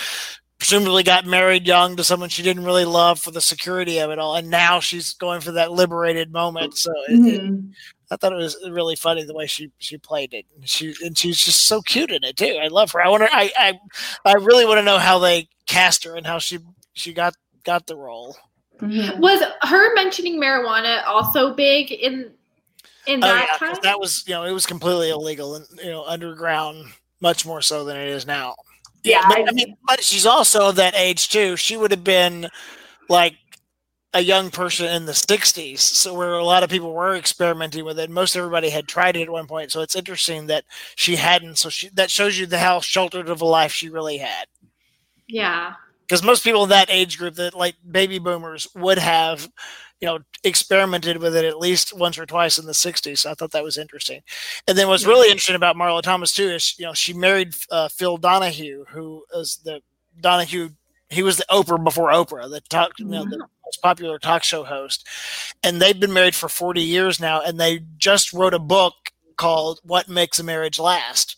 presumably 0.59 1.03
got 1.03 1.27
married 1.27 1.67
young 1.67 1.97
to 1.97 2.05
someone 2.05 2.29
she 2.29 2.43
didn't 2.43 2.65
really 2.65 2.85
love 2.85 3.19
for 3.19 3.31
the 3.31 3.41
security 3.41 3.99
of 3.99 4.11
it 4.11 4.19
all, 4.19 4.37
and 4.37 4.51
now 4.51 4.81
she's 4.81 5.13
going 5.15 5.41
for 5.41 5.53
that 5.53 5.73
liberated 5.73 6.33
moment. 6.33 6.77
So 6.77 6.93
it, 7.09 7.35
it-. 7.35 7.65
I 8.11 8.17
thought 8.17 8.33
it 8.33 8.37
was 8.37 8.57
really 8.71 8.97
funny 8.97 9.25
the 9.25 9.35
way 9.35 9.47
she 9.47 9.71
she 9.79 9.99
played 9.99 10.35
it. 10.35 10.47
And 10.55 10.69
she 10.69 10.95
and 11.03 11.17
she's 11.17 11.39
just 11.39 11.67
so 11.67 11.81
cute 11.83 12.11
in 12.13 12.23
it 12.23 12.37
too. 12.37 12.59
I 12.63 12.69
love 12.69 12.93
her. 12.93 13.01
I 13.03 13.09
wonder. 13.09 13.29
I 13.33 13.51
I, 13.59 13.79
I 14.25 14.35
really 14.35 14.65
want 14.67 14.79
to 14.79 14.85
know 14.85 14.99
how 14.99 15.19
they 15.19 15.49
cast 15.67 16.05
her 16.05 16.15
and 16.17 16.27
how 16.27 16.39
she 16.39 16.59
she 16.93 17.13
got 17.13 17.35
got 17.65 17.87
the 17.87 17.97
role. 17.97 18.37
Mhm. 18.81 19.19
Was 19.19 19.43
her 19.63 19.95
mentioning 19.95 20.41
marijuana 20.41 21.03
also 21.07 21.55
big 21.55 21.91
in 21.93 22.31
in 23.07 23.23
Oh, 23.23 23.27
that 23.27 23.57
time? 23.59 23.77
that 23.83 23.99
was 24.01 24.25
you 24.27 24.35
know 24.35 24.45
it 24.45 24.53
was 24.53 24.67
completely 24.67 25.11
illegal 25.11 25.55
and 25.57 25.67
you 25.79 25.91
know 25.91 26.05
underground 26.05 26.87
much 27.21 27.47
more 27.47 27.63
so 27.63 27.85
than 27.85 27.97
it 27.97 28.09
is 28.09 28.27
now. 28.27 28.55
Yeah, 29.05 29.29
but, 29.29 29.39
I- 29.39 29.45
I 29.49 29.53
mean, 29.53 29.77
but 29.87 30.03
she's 30.03 30.27
also 30.27 30.71
of 30.71 30.77
that 30.77 30.95
age 30.97 31.29
too. 31.29 31.57
She 31.57 31.77
would 31.77 31.91
have 31.91 32.05
been 32.05 32.49
like 33.09 33.37
a 34.15 34.21
young 34.21 34.49
person 34.51 34.87
in 34.87 35.07
the 35.07 35.13
60s 35.13 35.81
so 35.81 36.15
where 36.15 36.35
a 36.35 36.45
lot 36.45 36.63
of 36.63 36.71
people 36.71 36.95
were 36.95 37.17
experimenting 37.17 37.85
with 37.85 37.99
it 37.99 38.09
most 38.09 38.37
everybody 38.37 38.71
had 38.71 38.87
tried 38.87 39.17
it 39.17 39.23
at 39.23 39.31
one 39.31 39.47
point 39.49 39.73
so 39.73 39.81
it's 39.83 39.97
interesting 39.97 40.47
that 40.47 40.65
she 40.95 41.17
hadn't 41.17 41.59
so 41.59 41.69
she 41.69 41.89
that 41.91 42.11
shows 42.13 42.39
you 42.39 42.47
the 42.47 42.59
how 42.59 42.81
sheltered 42.81 43.29
of 43.29 43.41
a 43.41 43.45
life 43.45 43.73
she 43.73 43.89
really 43.89 44.17
had 44.17 44.47
yeah. 45.27 45.73
because 46.03 46.23
most 46.23 46.45
people 46.45 46.63
in 46.63 46.69
that 46.69 46.91
age 46.91 47.19
group 47.19 47.35
that 47.35 47.55
like 47.55 47.75
baby 47.91 48.21
boomers 48.21 48.69
would 48.77 48.99
have 48.99 49.51
you 50.05 50.11
know 50.11 50.19
experimented 50.45 51.17
with 51.17 51.35
it 51.35 51.47
at 51.47 51.59
least 51.59 51.97
once 51.97 52.19
or 52.19 52.27
twice 52.27 52.59
in 52.59 52.67
the 52.67 52.73
60s 52.73 53.19
so 53.19 53.31
i 53.31 53.35
thought 53.35 53.53
that 53.53 53.65
was 53.65 53.79
interesting. 53.79 54.21
And 54.69 54.77
then 54.77 54.89
what's 54.89 55.07
really 55.07 55.29
interesting 55.29 55.57
about 55.57 55.77
marlo 55.77 56.03
thomas 56.03 56.33
too 56.33 56.51
is 56.51 56.79
you 56.79 56.85
know 56.85 56.93
she 56.93 57.15
married 57.15 57.55
uh, 57.71 57.89
phil 57.89 58.19
donahue 58.19 58.85
who 58.91 59.25
is 59.35 59.61
the 59.65 59.81
donahue 60.21 60.69
he 61.09 61.23
was 61.23 61.39
the 61.39 61.47
oprah 61.51 61.83
before 61.83 62.11
oprah 62.11 62.51
the 62.51 62.61
talk 62.69 62.93
you 62.99 63.07
know 63.07 63.25
the 63.25 63.47
most 63.65 63.81
popular 63.83 64.19
talk 64.19 64.43
show 64.43 64.65
host. 64.65 65.07
And 65.63 65.81
they've 65.81 65.99
been 65.99 66.13
married 66.13 66.35
for 66.35 66.49
40 66.49 66.83
years 66.83 67.19
now 67.21 67.41
and 67.41 67.59
they 67.59 67.81
just 67.97 68.33
wrote 68.35 68.53
a 68.55 68.59
book 68.59 68.95
called 69.37 69.81
what 69.83 70.09
makes 70.09 70.39
a 70.39 70.45
marriage 70.45 70.79
last 70.79 71.37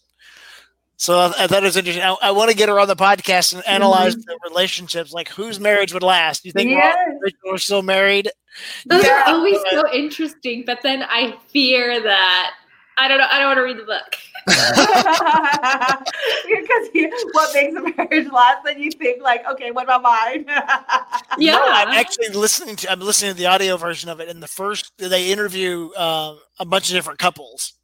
so 0.97 1.19
I, 1.19 1.45
I 1.45 1.47
thought 1.47 1.63
it 1.63 1.67
was 1.67 1.77
interesting. 1.77 2.03
I, 2.05 2.17
I 2.23 2.31
want 2.31 2.51
to 2.51 2.57
get 2.57 2.69
her 2.69 2.79
on 2.81 2.89
the 2.89 2.97
podcast 2.97 3.55
and 3.55 3.67
analyze 3.67 4.17
the 4.17 4.39
relationships, 4.49 5.13
like 5.13 5.29
whose 5.29 5.61
marriage 5.61 5.93
would 5.93 6.03
last. 6.03 6.43
Do 6.43 6.49
You 6.49 6.53
think 6.53 6.71
Ross 6.77 6.85
Yes. 6.85 6.97
and 7.07 7.21
Rachel 7.23 7.55
are 7.55 7.59
still 7.59 7.83
married? 7.83 8.31
Those 8.87 9.05
Yeah. 9.05 9.23
are 9.23 9.35
always 9.35 9.59
so 9.71 9.93
interesting, 9.93 10.65
but 10.67 10.81
then 10.83 11.03
I 11.03 11.37
fear 11.49 12.03
that 12.03 12.55
I 12.99 13.09
don't 13.09 13.19
know. 13.19 13.27
I 13.31 13.39
don't 13.39 13.49
want 13.49 13.59
to 13.59 13.63
read 13.63 13.77
the 13.77 13.83
book. 13.83 14.17
because 16.49 16.89
you, 16.95 17.11
what 17.33 17.53
makes 17.55 17.77
a 17.77 17.83
marriage 17.97 18.33
last, 18.33 18.65
then 18.65 18.81
you 18.81 18.91
think 18.91 19.23
like, 19.23 19.45
okay, 19.51 19.71
what 19.71 19.85
about 19.85 20.03
mine? 20.03 20.45
Yeah. 20.49 21.53
No, 21.57 21.63
I'm 21.63 21.89
actually 21.89 22.29
listening 22.31 22.77
to. 22.77 22.91
I'm 22.91 23.01
listening 23.01 23.33
to 23.33 23.37
the 23.37 23.47
audio 23.47 23.77
version 23.77 24.09
of 24.09 24.21
it, 24.21 24.29
and 24.31 24.43
the 24.43 24.49
first 24.49 24.93
they 24.97 25.31
interview 25.31 25.91
um, 25.97 26.39
a 26.59 26.65
bunch 26.65 26.89
of 26.89 26.95
different 26.95 27.19
couples 27.19 27.75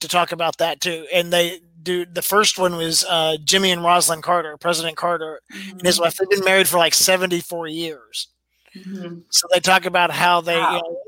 to 0.00 0.08
talk 0.08 0.32
about 0.32 0.58
that 0.58 0.80
too. 0.82 1.06
And 1.12 1.32
they 1.32 1.60
do 1.82 2.04
the 2.06 2.22
first 2.22 2.58
one 2.58 2.76
was 2.76 3.04
uh, 3.08 3.36
Jimmy 3.44 3.70
and 3.70 3.82
Rosalynn 3.82 4.22
Carter, 4.22 4.56
President 4.56 4.96
Carter 4.96 5.40
and 5.50 5.82
his 5.82 5.98
wife. 6.00 6.16
They've 6.16 6.28
been 6.28 6.44
married 6.44 6.68
for 6.68 6.78
like 6.78 6.94
74 6.94 7.66
years. 7.68 8.28
Mhm. 8.76 9.24
So 9.30 9.46
they 9.52 9.60
talk 9.60 9.84
about 9.84 10.10
how 10.10 10.40
they, 10.40 10.58
Wow. 10.58 10.76
you 10.76 10.82
know, 10.82 10.98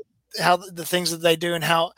how 0.43 0.57
the 0.57 0.85
things 0.85 1.11
that 1.11 1.21
they 1.21 1.35
do, 1.35 1.53
and 1.53 1.63
how 1.63 1.93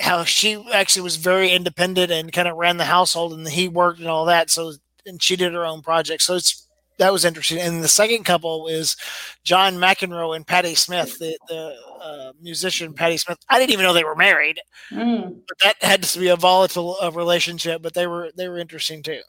how 0.00 0.24
she 0.24 0.62
actually 0.72 1.02
was 1.02 1.16
very 1.16 1.50
independent 1.52 2.10
and 2.10 2.32
kind 2.32 2.48
of 2.48 2.56
ran 2.56 2.76
the 2.76 2.84
household, 2.86 3.32
and 3.34 3.48
he 3.48 3.68
worked 3.68 4.00
and 4.00 4.08
all 4.08 4.24
that. 4.26 4.50
So 4.50 4.72
and 5.06 5.22
she 5.22 5.36
did 5.36 5.52
her 5.52 5.64
own 5.64 5.82
project. 5.82 6.22
So 6.22 6.34
it's 6.36 6.66
that 7.02 7.12
was 7.12 7.24
interesting. 7.24 7.58
And 7.58 7.82
the 7.82 7.88
second 7.88 8.24
couple 8.24 8.68
is 8.68 8.96
John 9.44 9.74
McEnroe 9.74 10.34
and 10.36 10.46
Patty 10.46 10.74
Smyth, 10.74 11.18
the 11.18 11.36
the 11.48 11.74
uh, 12.00 12.32
musician 12.40 12.94
Patty 12.94 13.16
Smyth. 13.16 13.38
I 13.48 13.58
didn't 13.58 13.72
even 13.72 13.84
know 13.84 13.92
they 13.92 14.04
were 14.04 14.16
married, 14.16 14.60
Mm. 14.90 15.40
but 15.48 15.58
that 15.62 15.82
had 15.82 16.02
to 16.04 16.18
be 16.18 16.28
a 16.28 16.36
volatile 16.36 16.96
uh, 17.02 17.10
relationship. 17.10 17.82
But 17.82 17.94
they 17.94 18.06
were 18.06 18.30
they 18.36 18.48
were 18.48 18.58
interesting 18.58 19.02
too. 19.02 19.20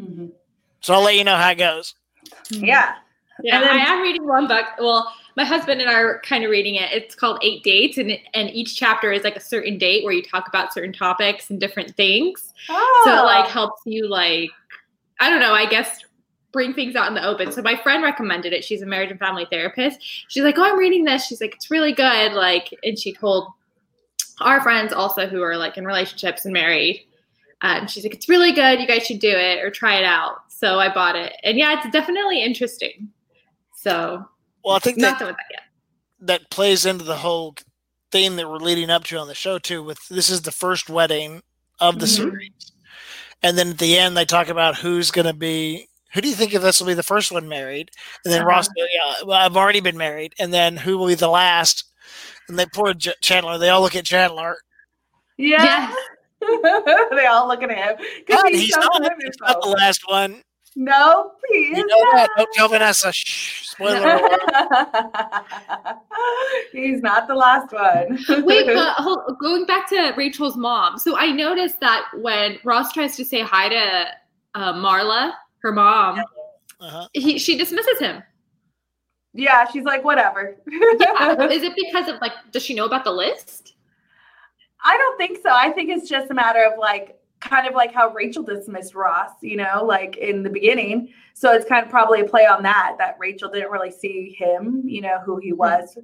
Mhm. 0.00 0.30
So 0.80 0.94
I'll 0.94 1.02
let 1.02 1.16
you 1.16 1.24
know 1.24 1.36
how 1.36 1.50
it 1.50 1.56
goes. 1.58 1.94
Yeah. 2.50 2.94
Yeah, 3.42 3.56
And 3.56 3.64
then- 3.64 3.76
I 3.80 3.84
am 3.92 4.00
reading 4.02 4.26
one 4.26 4.48
book. 4.48 4.64
Well, 4.80 5.12
my 5.36 5.44
husband 5.44 5.80
and 5.80 5.88
I 5.88 5.94
are 5.94 6.20
kind 6.24 6.42
of 6.44 6.50
reading 6.50 6.74
it. 6.74 6.90
It's 6.92 7.14
called 7.14 7.38
Eight 7.42 7.62
Dates, 7.62 7.96
and 7.98 8.10
it, 8.10 8.22
and 8.34 8.50
each 8.50 8.76
chapter 8.76 9.12
is 9.12 9.22
like 9.22 9.36
a 9.36 9.40
certain 9.40 9.78
date 9.78 10.02
where 10.02 10.12
you 10.12 10.22
talk 10.22 10.48
about 10.48 10.72
certain 10.74 10.92
topics 10.92 11.48
and 11.50 11.60
different 11.60 11.94
things. 11.96 12.52
Oh. 12.68 13.02
So 13.04 13.12
it 13.16 13.22
like 13.24 13.48
helps 13.48 13.82
you 13.86 14.08
like 14.08 14.50
I 15.20 15.30
don't 15.30 15.40
know. 15.40 15.52
I 15.52 15.66
guess 15.66 16.04
bring 16.52 16.72
things 16.74 16.96
out 16.96 17.08
in 17.08 17.14
the 17.14 17.24
open. 17.26 17.52
So 17.52 17.62
my 17.62 17.76
friend 17.76 18.02
recommended 18.02 18.52
it. 18.52 18.64
She's 18.64 18.82
a 18.82 18.86
marriage 18.86 19.10
and 19.10 19.18
family 19.20 19.46
therapist. 19.50 19.98
She's 20.28 20.42
like, 20.42 20.58
"Oh, 20.58 20.64
I'm 20.64 20.78
reading 20.78 21.04
this." 21.04 21.26
She's 21.26 21.40
like, 21.40 21.54
"It's 21.54 21.70
really 21.70 21.92
good." 21.92 22.32
Like, 22.32 22.72
and 22.82 22.98
she 22.98 23.12
told 23.12 23.48
our 24.40 24.60
friends 24.62 24.92
also 24.92 25.26
who 25.26 25.42
are 25.42 25.56
like 25.56 25.76
in 25.76 25.84
relationships 25.84 26.44
and 26.44 26.52
married. 26.52 27.04
Um, 27.60 27.88
she's 27.88 28.04
like, 28.04 28.14
it's 28.14 28.28
really 28.28 28.52
good. 28.52 28.80
You 28.80 28.86
guys 28.86 29.04
should 29.04 29.18
do 29.18 29.30
it 29.30 29.58
or 29.64 29.68
try 29.70 29.96
it 29.96 30.04
out. 30.04 30.36
So 30.48 30.78
I 30.78 30.92
bought 30.94 31.16
it, 31.16 31.34
and 31.42 31.58
yeah, 31.58 31.76
it's 31.76 31.90
definitely 31.92 32.40
interesting. 32.42 33.08
So 33.74 34.24
Well, 34.64 34.76
I 34.76 34.78
think 34.78 34.96
not 34.98 35.14
that 35.14 35.18
done 35.18 35.28
with 35.28 35.36
that 35.36 35.46
yet. 35.50 35.62
that 36.20 36.50
plays 36.50 36.86
into 36.86 37.04
the 37.04 37.16
whole 37.16 37.56
theme 38.12 38.36
that 38.36 38.48
we're 38.48 38.58
leading 38.58 38.90
up 38.90 39.04
to 39.04 39.18
on 39.18 39.26
the 39.28 39.34
show 39.34 39.58
too. 39.58 39.82
With 39.82 39.98
this 40.08 40.30
is 40.30 40.42
the 40.42 40.52
first 40.52 40.88
wedding 40.88 41.42
of 41.80 41.98
the 41.98 42.06
Mhm. 42.06 42.16
series, 42.16 42.72
and 43.42 43.58
then 43.58 43.70
at 43.70 43.78
the 43.78 43.98
end 43.98 44.16
they 44.16 44.24
talk 44.24 44.48
about 44.48 44.76
who's 44.76 45.10
going 45.10 45.26
to 45.26 45.32
be. 45.34 45.87
Who 46.14 46.20
do 46.20 46.28
you 46.28 46.34
think 46.34 46.54
of 46.54 46.62
this 46.62 46.80
will 46.80 46.86
be 46.86 46.94
the 46.94 47.02
first 47.02 47.30
one 47.32 47.48
married? 47.48 47.90
And 48.24 48.32
then 48.32 48.40
Uh-huh. 48.42 48.48
Ross, 48.48 48.68
yeah, 48.76 49.24
well, 49.24 49.38
I've 49.38 49.56
already 49.56 49.80
been 49.80 49.96
married. 49.98 50.34
And 50.38 50.52
then 50.52 50.76
who 50.76 50.96
will 50.98 51.06
be 51.06 51.14
the 51.14 51.28
last? 51.28 51.84
And 52.48 52.58
they 52.58 52.66
poor 52.66 52.94
J- 52.94 53.14
Chandler. 53.20 53.58
They 53.58 53.68
all 53.68 53.82
look 53.82 53.96
at 53.96 54.06
Chandler. 54.06 54.58
Yeah. 55.36 55.62
Yes. 55.62 55.96
they 57.10 57.26
all 57.26 57.46
looking 57.48 57.70
at 57.70 57.98
him. 57.98 58.06
God, 58.26 58.46
he's 58.48 58.60
he's 58.60 58.76
not, 58.76 59.02
good 59.02 59.12
he's 59.20 59.36
not 59.40 59.60
the 59.60 59.68
last 59.68 60.02
one. 60.08 60.42
No, 60.76 61.32
please. 61.48 61.76
You 61.76 61.86
know 61.86 62.04
that? 62.12 62.28
Don't 62.36 62.48
tell 62.52 62.68
Vanessa. 62.68 63.12
Shh. 63.12 63.66
Spoiler 63.66 63.98
alert. 63.98 64.40
he's 66.72 67.02
not 67.02 67.26
the 67.26 67.34
last 67.34 67.72
one. 67.72 68.44
Wait, 68.44 68.66
but 68.74 68.94
hold, 68.94 69.36
going 69.40 69.66
back 69.66 69.88
to 69.88 70.14
Rachel's 70.16 70.56
mom. 70.56 70.96
So 70.98 71.16
I 71.16 71.32
noticed 71.32 71.80
that 71.80 72.06
when 72.20 72.58
Ross 72.62 72.92
tries 72.92 73.16
to 73.16 73.24
say 73.24 73.40
hi 73.40 73.68
to 73.68 74.06
uh, 74.54 74.72
Marlo, 74.74 75.32
her 75.62 75.72
mom, 75.72 76.20
Uh-huh. 76.80 77.08
he, 77.12 77.38
she 77.38 77.56
dismisses 77.58 77.98
him. 77.98 78.22
yeah, 79.34 79.66
she's 79.70 79.84
like, 79.84 80.04
whatever. 80.04 80.56
Yeah. 80.70 81.42
Is 81.50 81.62
it 81.62 81.74
because 81.76 82.08
of 82.08 82.20
like, 82.20 82.32
does 82.52 82.62
she 82.64 82.74
know 82.74 82.84
about 82.86 83.04
the 83.04 83.12
list? 83.12 83.74
I 84.84 84.96
don't 84.96 85.18
think 85.18 85.38
so. 85.42 85.50
I 85.52 85.70
think 85.70 85.90
it's 85.90 86.08
just 86.08 86.30
a 86.30 86.34
matter 86.34 86.64
of 86.64 86.78
like 86.78 87.18
kind 87.40 87.66
of 87.68 87.74
like 87.74 87.92
how 87.92 88.10
Rachel 88.12 88.42
dismissed 88.42 88.94
Ross, 88.94 89.30
you 89.42 89.56
know, 89.56 89.84
like 89.84 90.16
in 90.16 90.42
the 90.42 90.50
beginning. 90.50 91.12
So 91.34 91.52
it's 91.52 91.68
kind 91.68 91.84
of 91.84 91.90
probably 91.90 92.20
a 92.20 92.24
play 92.24 92.46
on 92.46 92.62
that 92.62 92.96
that 92.98 93.16
Rachel 93.18 93.50
didn't 93.50 93.70
really 93.70 93.90
see 93.90 94.34
him, 94.38 94.82
you 94.86 95.00
know, 95.00 95.18
who 95.24 95.38
he 95.38 95.52
was. 95.52 95.98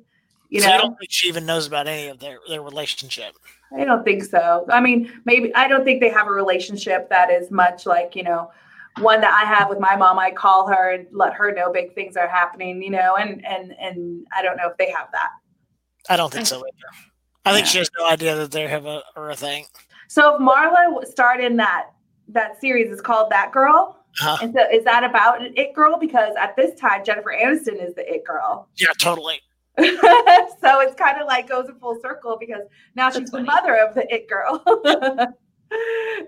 You 0.50 0.60
so 0.60 0.68
know, 0.68 0.74
you 0.74 0.80
don't 0.82 0.98
think 0.98 1.10
she 1.10 1.28
even 1.28 1.46
knows 1.46 1.66
about 1.66 1.86
any 1.88 2.08
of 2.08 2.18
their, 2.20 2.38
their 2.48 2.62
relationship. 2.62 3.34
I 3.76 3.84
don't 3.84 4.04
think 4.04 4.24
so. 4.24 4.66
I 4.70 4.80
mean, 4.80 5.10
maybe 5.24 5.52
I 5.54 5.66
don't 5.66 5.84
think 5.84 6.00
they 6.00 6.10
have 6.10 6.26
a 6.28 6.32
relationship 6.32 7.08
that 7.10 7.30
is 7.30 7.50
much 7.50 7.86
like, 7.86 8.14
you 8.14 8.22
know, 8.22 8.50
one 9.00 9.20
that 9.20 9.32
I 9.32 9.44
have 9.46 9.68
with 9.68 9.80
my 9.80 9.96
mom. 9.96 10.18
I 10.18 10.30
call 10.30 10.68
her 10.68 10.90
and 10.92 11.06
let 11.12 11.32
her 11.34 11.52
know 11.52 11.72
big 11.72 11.94
things 11.94 12.16
are 12.16 12.28
happening, 12.28 12.82
you 12.82 12.90
know, 12.90 13.16
and 13.16 13.44
and 13.44 13.72
and 13.80 14.26
I 14.36 14.42
don't 14.42 14.56
know 14.56 14.68
if 14.68 14.76
they 14.76 14.90
have 14.90 15.08
that. 15.12 15.30
I 16.08 16.16
don't 16.16 16.32
think 16.32 16.46
so 16.46 16.58
either. 16.58 17.08
I 17.44 17.52
think 17.52 17.66
Yeah. 17.66 17.70
she 17.72 17.78
has 17.78 17.90
no 17.98 18.06
idea 18.08 18.36
that 18.36 18.50
they 18.52 18.66
have 18.68 18.86
a 18.86 19.02
or 19.16 19.30
a 19.30 19.36
thing. 19.36 19.66
So 20.08 20.34
if 20.36 20.40
Marlo 20.40 20.84
w- 20.90 21.06
starred 21.10 21.40
in 21.40 21.56
that 21.56 21.86
that 22.28 22.60
series 22.60 22.90
is 22.90 23.00
called 23.00 23.30
That 23.30 23.52
Girl. 23.52 23.98
Uh-huh. 24.22 24.38
And 24.40 24.54
so 24.54 24.60
is 24.72 24.84
that 24.84 25.02
about 25.02 25.42
an 25.44 25.52
it 25.56 25.74
girl? 25.74 25.98
Because 25.98 26.34
at 26.40 26.54
this 26.56 26.78
time, 26.78 27.04
Jennifer 27.04 27.34
Aniston 27.36 27.84
is 27.84 27.94
the 27.94 28.04
it 28.14 28.24
girl. 28.24 28.68
Yeah, 28.76 28.88
totally. 29.00 29.40
so 29.78 29.82
it's 30.80 30.94
kind 30.94 31.20
of 31.20 31.26
like 31.26 31.48
goes 31.48 31.68
in 31.68 31.74
full 31.80 31.98
circle 32.00 32.36
because 32.38 32.62
now 32.94 33.08
she's 33.10 33.18
That's 33.18 33.30
the 33.32 33.42
mother 33.42 33.74
of 33.76 33.94
the 33.96 34.06
it 34.14 34.28
girl. 34.28 34.62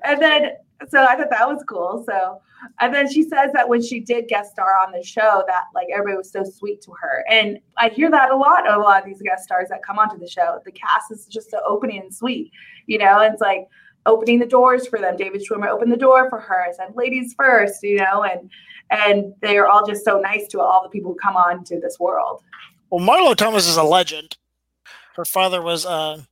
and 0.05 0.21
then 0.21 0.53
so 0.89 1.05
I 1.05 1.17
thought 1.17 1.31
that 1.31 1.49
was 1.49 1.65
cool. 1.67 2.05
So 2.07 2.41
and 2.81 2.95
then 2.95 3.11
she 3.11 3.23
says 3.23 3.51
that 3.53 3.69
when 3.69 3.83
she 3.83 4.01
did 4.01 4.29
guest 4.29 4.53
star 4.53 4.75
on 4.85 4.93
the 4.93 5.03
show, 5.03 5.45
that 5.47 5.65
like 5.75 5.89
everybody 5.93 6.17
was 6.17 6.31
so 6.31 6.45
sweet 6.45 6.81
to 6.83 6.93
her. 7.01 7.25
And 7.31 7.59
I 7.77 7.89
hear 7.89 8.11
that 8.11 8.31
a 8.31 8.37
lot 8.37 8.69
of 8.69 8.77
a 8.77 8.83
lot 8.83 9.01
of 9.01 9.07
these 9.07 9.23
guest 9.23 9.45
stars 9.45 9.69
that 9.69 9.83
come 9.83 9.99
onto 9.99 10.19
the 10.19 10.29
show. 10.29 10.61
The 10.65 10.73
cast 10.73 11.11
is 11.11 11.27
just 11.27 11.51
so 11.51 11.59
opening 11.67 12.01
and 12.01 12.15
sweet, 12.15 12.51
you 12.87 12.99
know, 12.99 13.21
and 13.21 13.33
it's 13.33 13.43
like 13.43 13.69
opening 14.07 14.39
the 14.39 14.47
doors 14.47 14.87
for 14.87 14.99
them. 14.99 15.17
David 15.17 15.43
Schwimmer 15.43 15.69
opened 15.69 15.93
the 15.93 15.97
door 15.97 16.31
for 16.31 16.41
her, 16.41 16.65
and 16.65 16.75
said 16.75 16.93
ladies 16.95 17.35
first, 17.37 17.83
you 17.83 17.99
know, 17.99 18.25
and 18.25 18.51
and 18.91 19.35
they 19.41 19.59
are 19.59 19.67
all 19.67 19.87
just 19.87 20.05
so 20.05 20.21
nice 20.21 20.47
to 20.49 20.61
all 20.61 20.83
the 20.83 20.89
people 20.89 21.13
who 21.13 21.19
come 21.19 21.37
on 21.37 21.65
to 21.65 21.81
this 21.81 21.99
world. 21.99 22.43
Well, 22.91 23.05
Marlo 23.05 23.35
Thomas 23.35 23.67
is 23.67 23.77
a 23.77 23.83
legend. 23.83 24.37
Her 25.17 25.25
father 25.25 25.61
was 25.61 25.85
uh, 25.85 26.23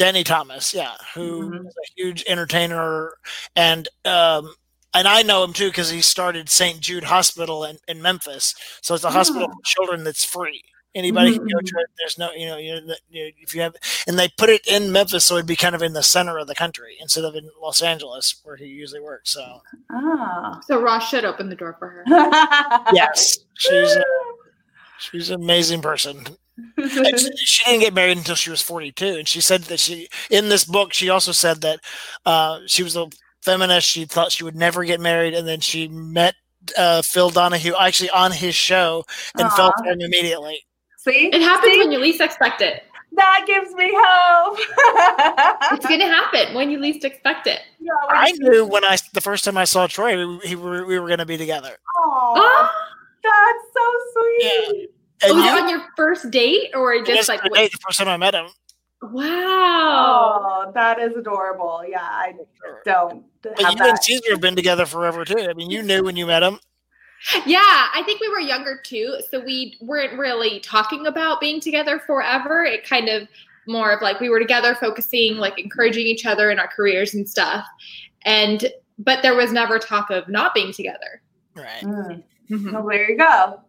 Danny 0.00 0.24
Thomas, 0.24 0.72
yeah, 0.72 0.94
who 1.14 1.50
Mhm. 1.50 1.64
was 1.64 1.74
a 1.76 1.92
huge 1.94 2.24
entertainer, 2.26 3.12
and 3.54 3.86
um, 4.06 4.54
and 4.94 5.06
I 5.06 5.20
know 5.20 5.44
him 5.44 5.52
too 5.52 5.68
because 5.68 5.90
he 5.90 6.00
started 6.00 6.48
St. 6.48 6.80
Jude 6.80 7.04
Hospital 7.04 7.64
in, 7.64 7.76
in 7.86 8.00
Memphis. 8.00 8.54
So 8.80 8.94
it's 8.94 9.04
a 9.04 9.10
hospital 9.10 9.46
Ah. 9.50 9.52
for 9.52 9.60
children 9.62 10.02
that's 10.02 10.24
free. 10.24 10.62
Anybody 10.94 11.34
can 11.34 11.42
go 11.46 11.58
Mhm. 11.58 11.66
to 11.66 11.74
it. 11.80 11.86
There's 11.98 12.16
no, 12.16 12.32
you 12.32 12.46
know, 12.46 12.56
you 12.56 12.80
know, 12.80 12.94
you- 13.10 13.32
if 13.42 13.54
you 13.54 13.60
have, 13.60 13.76
and 14.08 14.18
they 14.18 14.28
put 14.38 14.48
it 14.48 14.66
in 14.66 14.90
Memphis, 14.90 15.26
so 15.26 15.34
it'd 15.34 15.44
be 15.46 15.54
kind 15.54 15.74
of 15.74 15.82
in 15.82 15.92
the 15.92 16.02
center 16.02 16.38
of 16.38 16.46
the 16.46 16.54
country 16.54 16.96
instead 16.98 17.24
of 17.24 17.36
in 17.36 17.50
Los 17.60 17.82
Angeles 17.82 18.36
where 18.42 18.56
he 18.56 18.64
usually 18.64 19.00
works. 19.02 19.30
So 19.30 19.60
Ah. 19.92 20.60
So 20.66 20.80
Ross 20.80 21.10
should 21.10 21.26
open 21.26 21.50
the 21.50 21.56
door 21.56 21.76
for 21.78 21.88
her. 21.90 22.04
yes, 22.94 23.36
she's 23.58 23.96
a, 23.96 24.04
she's 24.98 25.28
an 25.28 25.42
amazing 25.42 25.82
person. 25.82 26.26
And 26.76 27.18
she 27.20 27.36
she 27.36 27.64
didn't 27.64 27.80
get 27.80 27.94
married 27.94 28.18
until 28.18 28.34
she 28.34 28.50
was 28.50 28.62
42 28.62 29.04
and 29.06 29.28
she 29.28 29.40
said 29.40 29.62
that 29.64 29.80
she 29.80 30.08
in 30.30 30.48
this 30.48 30.64
book 30.64 30.92
she 30.92 31.08
also 31.10 31.32
said 31.32 31.60
that 31.62 31.80
uh, 32.26 32.60
she 32.66 32.82
was 32.82 32.96
a 32.96 33.06
feminist 33.42 33.86
she 33.88 34.04
thought 34.04 34.32
she 34.32 34.44
would 34.44 34.56
never 34.56 34.84
get 34.84 35.00
married 35.00 35.34
and 35.34 35.46
then 35.48 35.60
she 35.60 35.88
met 35.88 36.34
uh, 36.76 37.00
phil 37.02 37.30
donahue 37.30 37.72
actually 37.80 38.10
on 38.10 38.30
his 38.32 38.54
show 38.54 39.04
and 39.38 39.50
fell 39.52 39.68
Aw. 39.76 39.82
for 39.82 39.84
him 39.90 40.00
immediately 40.00 40.64
See, 40.98 41.30
It 41.32 41.40
happens 41.40 41.72
See? 41.72 41.78
when 41.78 41.90
you 41.92 41.98
least 41.98 42.20
expect 42.20 42.60
it. 42.60 42.82
that 43.12 43.44
gives 43.46 43.72
me 43.74 43.90
hope. 43.94 44.58
It's 45.72 45.86
going 45.86 46.00
to 46.00 46.06
happen 46.06 46.54
when 46.54 46.70
you 46.70 46.78
least 46.78 47.04
expect 47.06 47.46
it. 47.46 47.60
Yeah, 47.80 47.92
i 48.10 48.28
you- 48.34 48.38
knew 48.50 48.66
when 48.66 48.84
i 48.84 48.98
the 49.14 49.20
first 49.22 49.44
time 49.44 49.56
i 49.56 49.64
saw 49.64 49.86
troy 49.86 50.16
we, 50.18 50.38
he, 50.46 50.56
were- 50.56 50.84
we 50.84 50.98
were 50.98 51.06
going 51.06 51.18
to 51.20 51.26
be 51.26 51.38
together 51.38 51.78
Aw, 51.98 52.34
Oh, 52.36 52.68
that's 53.22 53.64
so 53.74 53.84
sweet. 54.12 54.89
And 55.22 55.36
was 55.36 55.44
it 55.44 55.62
on 55.62 55.68
your 55.68 55.82
first 55.96 56.30
date 56.30 56.70
or 56.74 56.96
just 56.98 57.10
just 57.10 57.28
like, 57.28 57.42
the, 57.42 57.50
day, 57.50 57.68
the 57.68 57.78
first 57.78 57.98
time 57.98 58.08
i 58.08 58.16
met 58.16 58.34
him 58.34 58.46
wow. 59.02 60.66
Oh, 60.66 60.72
that 60.74 61.00
is 61.00 61.16
adorable. 61.16 61.82
Yeah, 61.88 62.02
I 62.02 62.34
don't 62.84 63.24
but 63.40 63.58
have 63.60 63.72
you 63.72 63.78
that. 63.78 63.88
and 63.88 63.98
caesar 64.02 64.30
have 64.32 64.42
been 64.42 64.56
together 64.56 64.84
forever 64.84 65.24
too 65.24 65.38
i 65.48 65.54
mean 65.54 65.70
you 65.70 65.82
knew 65.82 66.02
when 66.04 66.16
you 66.16 66.26
met 66.26 66.42
him 66.42 66.58
Yeah, 67.46 67.58
I 67.60 68.02
think 68.06 68.20
we 68.20 68.28
were 68.30 68.40
younger 68.40 68.80
too, 68.82 69.18
so 69.30 69.40
we 69.40 69.76
weren't 69.82 70.18
really 70.18 70.58
talking 70.60 71.06
about 71.06 71.38
being 71.38 71.60
together 71.60 71.98
forever. 71.98 72.64
It 72.64 72.86
kind 72.88 73.08
of 73.10 73.28
more 73.66 73.92
of 73.92 74.00
like 74.00 74.20
we 74.20 74.30
were 74.30 74.38
together, 74.40 74.74
focusing, 74.74 75.36
like 75.36 75.58
encouraging 75.58 76.06
each 76.06 76.24
other 76.24 76.50
in 76.50 76.58
our 76.58 76.66
careers 76.68 77.12
and 77.14 77.28
stuff. 77.28 77.66
And 78.24 78.72
but 78.98 79.22
there 79.22 79.34
was 79.34 79.52
never 79.52 79.78
talk 79.78 80.10
of 80.10 80.28
not 80.28 80.54
being 80.54 80.72
together. 80.72 81.22
right 81.54 81.82
Mm. 81.82 82.22
Mhm. 82.50 82.72
Well, 82.72 82.86
there 82.86 83.10
you 83.10 83.18
go. 83.18 83.60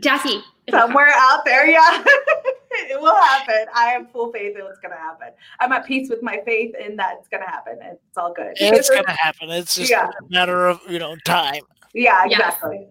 Jackie, 0.00 0.40
Somewhere 0.70 1.08
out 1.14 1.44
there, 1.44 1.66
yeah, 1.68 2.02
it 2.70 3.00
will 3.00 3.14
happen. 3.14 3.66
I 3.74 3.86
have 3.86 4.10
full 4.10 4.32
faith 4.32 4.54
that 4.56 4.66
it's 4.66 4.80
going 4.80 4.90
to 4.92 4.96
happen. 4.98 5.28
I'm 5.60 5.70
at 5.72 5.86
peace 5.86 6.10
with 6.10 6.22
my 6.22 6.40
faith 6.44 6.74
in 6.74 6.96
that 6.96 7.14
it's 7.20 7.28
going 7.28 7.42
to 7.42 7.48
happen. 7.48 7.78
It's 7.82 8.16
all 8.16 8.32
good. 8.32 8.52
it's 8.56 8.90
going 8.90 9.04
to 9.04 9.12
happen 9.12 9.48
it's 9.50 9.76
just 9.76 9.90
Yeah. 9.90 10.08
a 10.08 10.28
matter 10.28 10.66
of 10.66 10.80
you 10.88 10.98
know 10.98 11.14
time 11.24 11.62
Yeah, 11.94 12.24
Yes. 12.28 12.40
exactly. 12.40 12.88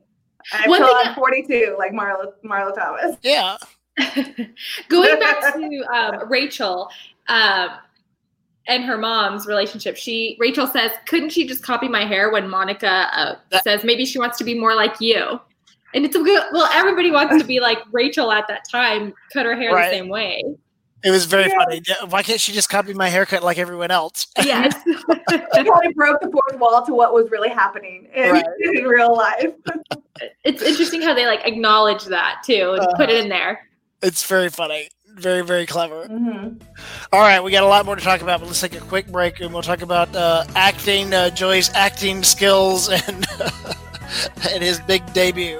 Until 0.53 0.69
One 0.69 0.81
thing 0.83 0.93
I'm 1.05 1.15
42, 1.15 1.75
like 1.77 1.91
Marlo, 1.91 2.31
Marlo 2.45 2.73
Thomas. 2.73 3.17
yeah 3.23 3.57
Going 4.89 5.19
back 5.19 5.53
to 5.55 5.83
um, 5.93 6.29
Rachel 6.29 6.89
um, 7.27 7.69
and 8.67 8.83
her 8.83 8.97
mom's 8.97 9.45
relationship, 9.47 9.95
she 9.97 10.37
Rachel 10.39 10.67
says, 10.67 10.91
"Couldn't 11.07 11.29
she 11.31 11.45
just 11.47 11.61
copy 11.63 11.87
my 11.87 12.03
hair?" 12.05 12.31
When 12.31 12.49
Monica 12.49 13.07
uh, 13.13 13.35
That- 13.51 13.63
says, 13.63 13.83
"Maybe 13.83 14.05
she 14.05 14.17
wants 14.19 14.37
to 14.39 14.43
be 14.43 14.57
more 14.57 14.73
like 14.75 14.99
you," 14.99 15.39
and 15.95 16.05
it's 16.05 16.15
a 16.15 16.19
good. 16.21 16.43
Well, 16.51 16.69
everybody 16.73 17.09
wants 17.09 17.41
to 17.41 17.43
be 17.47 17.59
like 17.59 17.79
Rachel 17.91 18.31
at 18.31 18.47
that 18.49 18.69
time, 18.69 19.13
cut 19.33 19.45
her 19.47 19.55
hair 19.55 19.73
Right. 19.73 19.89
the 19.89 19.97
same 19.97 20.09
way. 20.09 20.43
It 21.03 21.11
was 21.11 21.25
very 21.25 21.47
Yeah. 21.49 21.57
funny. 21.65 21.81
Why 22.09 22.23
can't 22.23 22.39
she 22.39 22.51
just 22.51 22.67
copy 22.69 22.93
my 22.93 23.09
haircut 23.09 23.43
like 23.43 23.57
everyone 23.59 23.91
else? 23.91 24.27
Yes, 24.43 24.73
She 24.85 24.95
kind 25.63 25.85
of 25.87 25.93
broke 25.95 26.19
the 26.21 26.29
fourth 26.31 26.59
wall 26.59 26.83
to 26.85 26.93
what 26.93 27.13
was 27.13 27.29
really 27.31 27.49
happening 27.49 28.07
in, 28.13 28.31
Right. 28.31 28.45
in 28.59 28.83
real 28.85 29.15
life. 29.15 29.51
it's 30.43 30.61
interesting 30.61 31.01
how 31.01 31.13
they 31.13 31.25
like 31.27 31.41
acknowledge 31.45 32.05
that 32.05 32.41
too 32.45 32.77
and 32.79 32.87
put 32.97 33.09
it 33.09 33.23
in 33.23 33.29
there. 33.29 33.67
It's 34.01 34.25
very 34.25 34.49
funny. 34.49 34.89
Very, 35.15 35.43
very 35.43 35.65
clever. 35.65 36.07
Mhm. 36.07 36.59
All 37.13 37.21
right, 37.21 37.41
we 37.41 37.49
got 37.51 37.63
a 37.63 37.67
lot 37.67 37.85
more 37.85 37.95
to 37.95 38.01
talk 38.03 38.21
about, 38.21 38.39
but 38.41 38.47
let's 38.47 38.59
take 38.59 38.75
a 38.75 38.81
quick 38.81 39.07
break 39.07 39.39
and 39.39 39.53
we'll 39.53 39.61
talk 39.63 39.81
about 39.81 40.13
uh, 40.15 40.43
acting, 40.55 41.13
uh, 41.13 41.29
Joey's 41.29 41.69
acting 41.73 42.21
skills, 42.23 42.89
and 42.89 43.25
and 44.51 44.61
his 44.63 44.79
big 44.81 45.01
debut. 45.13 45.59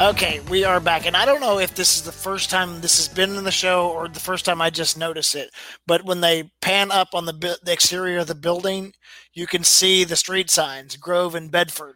Okay, 0.00 0.40
we 0.50 0.64
are 0.64 0.80
back, 0.80 1.06
and 1.06 1.16
I 1.16 1.24
don't 1.24 1.40
know 1.40 1.60
if 1.60 1.74
this 1.76 1.94
is 1.94 2.02
the 2.02 2.10
first 2.10 2.50
time 2.50 2.80
this 2.80 2.96
has 2.96 3.06
been 3.06 3.36
in 3.36 3.44
the 3.44 3.52
show 3.52 3.88
or 3.90 4.08
the 4.08 4.18
first 4.18 4.44
time 4.44 4.60
I 4.60 4.68
just 4.68 4.98
noticed 4.98 5.36
it. 5.36 5.50
But 5.86 6.04
when 6.04 6.20
they 6.20 6.50
pan 6.60 6.90
up 6.90 7.14
on 7.14 7.26
the, 7.26 7.32
bu- 7.32 7.54
the 7.62 7.72
exterior 7.72 8.18
of 8.18 8.26
the 8.26 8.34
building, 8.34 8.92
you 9.34 9.46
can 9.46 9.62
see 9.62 10.02
the 10.02 10.16
street 10.16 10.50
signs, 10.50 10.96
Grove 10.96 11.36
and 11.36 11.48
Bedford, 11.48 11.94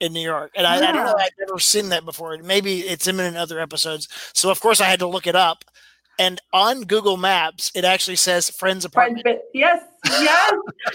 in 0.00 0.14
New 0.14 0.22
York. 0.22 0.52
And 0.56 0.66
I, 0.66 0.76
I 0.76 0.80
don't 0.80 0.96
know, 0.96 1.14
Yeah. 1.18 1.24
I've 1.24 1.30
never 1.38 1.58
seen 1.58 1.90
that 1.90 2.06
before. 2.06 2.38
Maybe 2.38 2.80
it's 2.80 3.06
in 3.06 3.20
in 3.20 3.36
other 3.36 3.60
episodes. 3.60 4.08
So 4.32 4.50
of 4.50 4.60
course 4.60 4.80
I 4.80 4.86
had 4.86 4.98
to 5.00 5.06
look 5.06 5.26
it 5.26 5.36
up. 5.36 5.64
And 6.18 6.40
on 6.52 6.82
Google 6.82 7.16
Maps, 7.16 7.72
it 7.74 7.84
actually 7.84 8.16
says 8.16 8.48
Friends 8.50 8.84
Friends, 8.84 8.84
Apartment. 8.84 9.24
bit- 9.24 9.42
yes, 9.54 9.82
yes. 10.04 10.52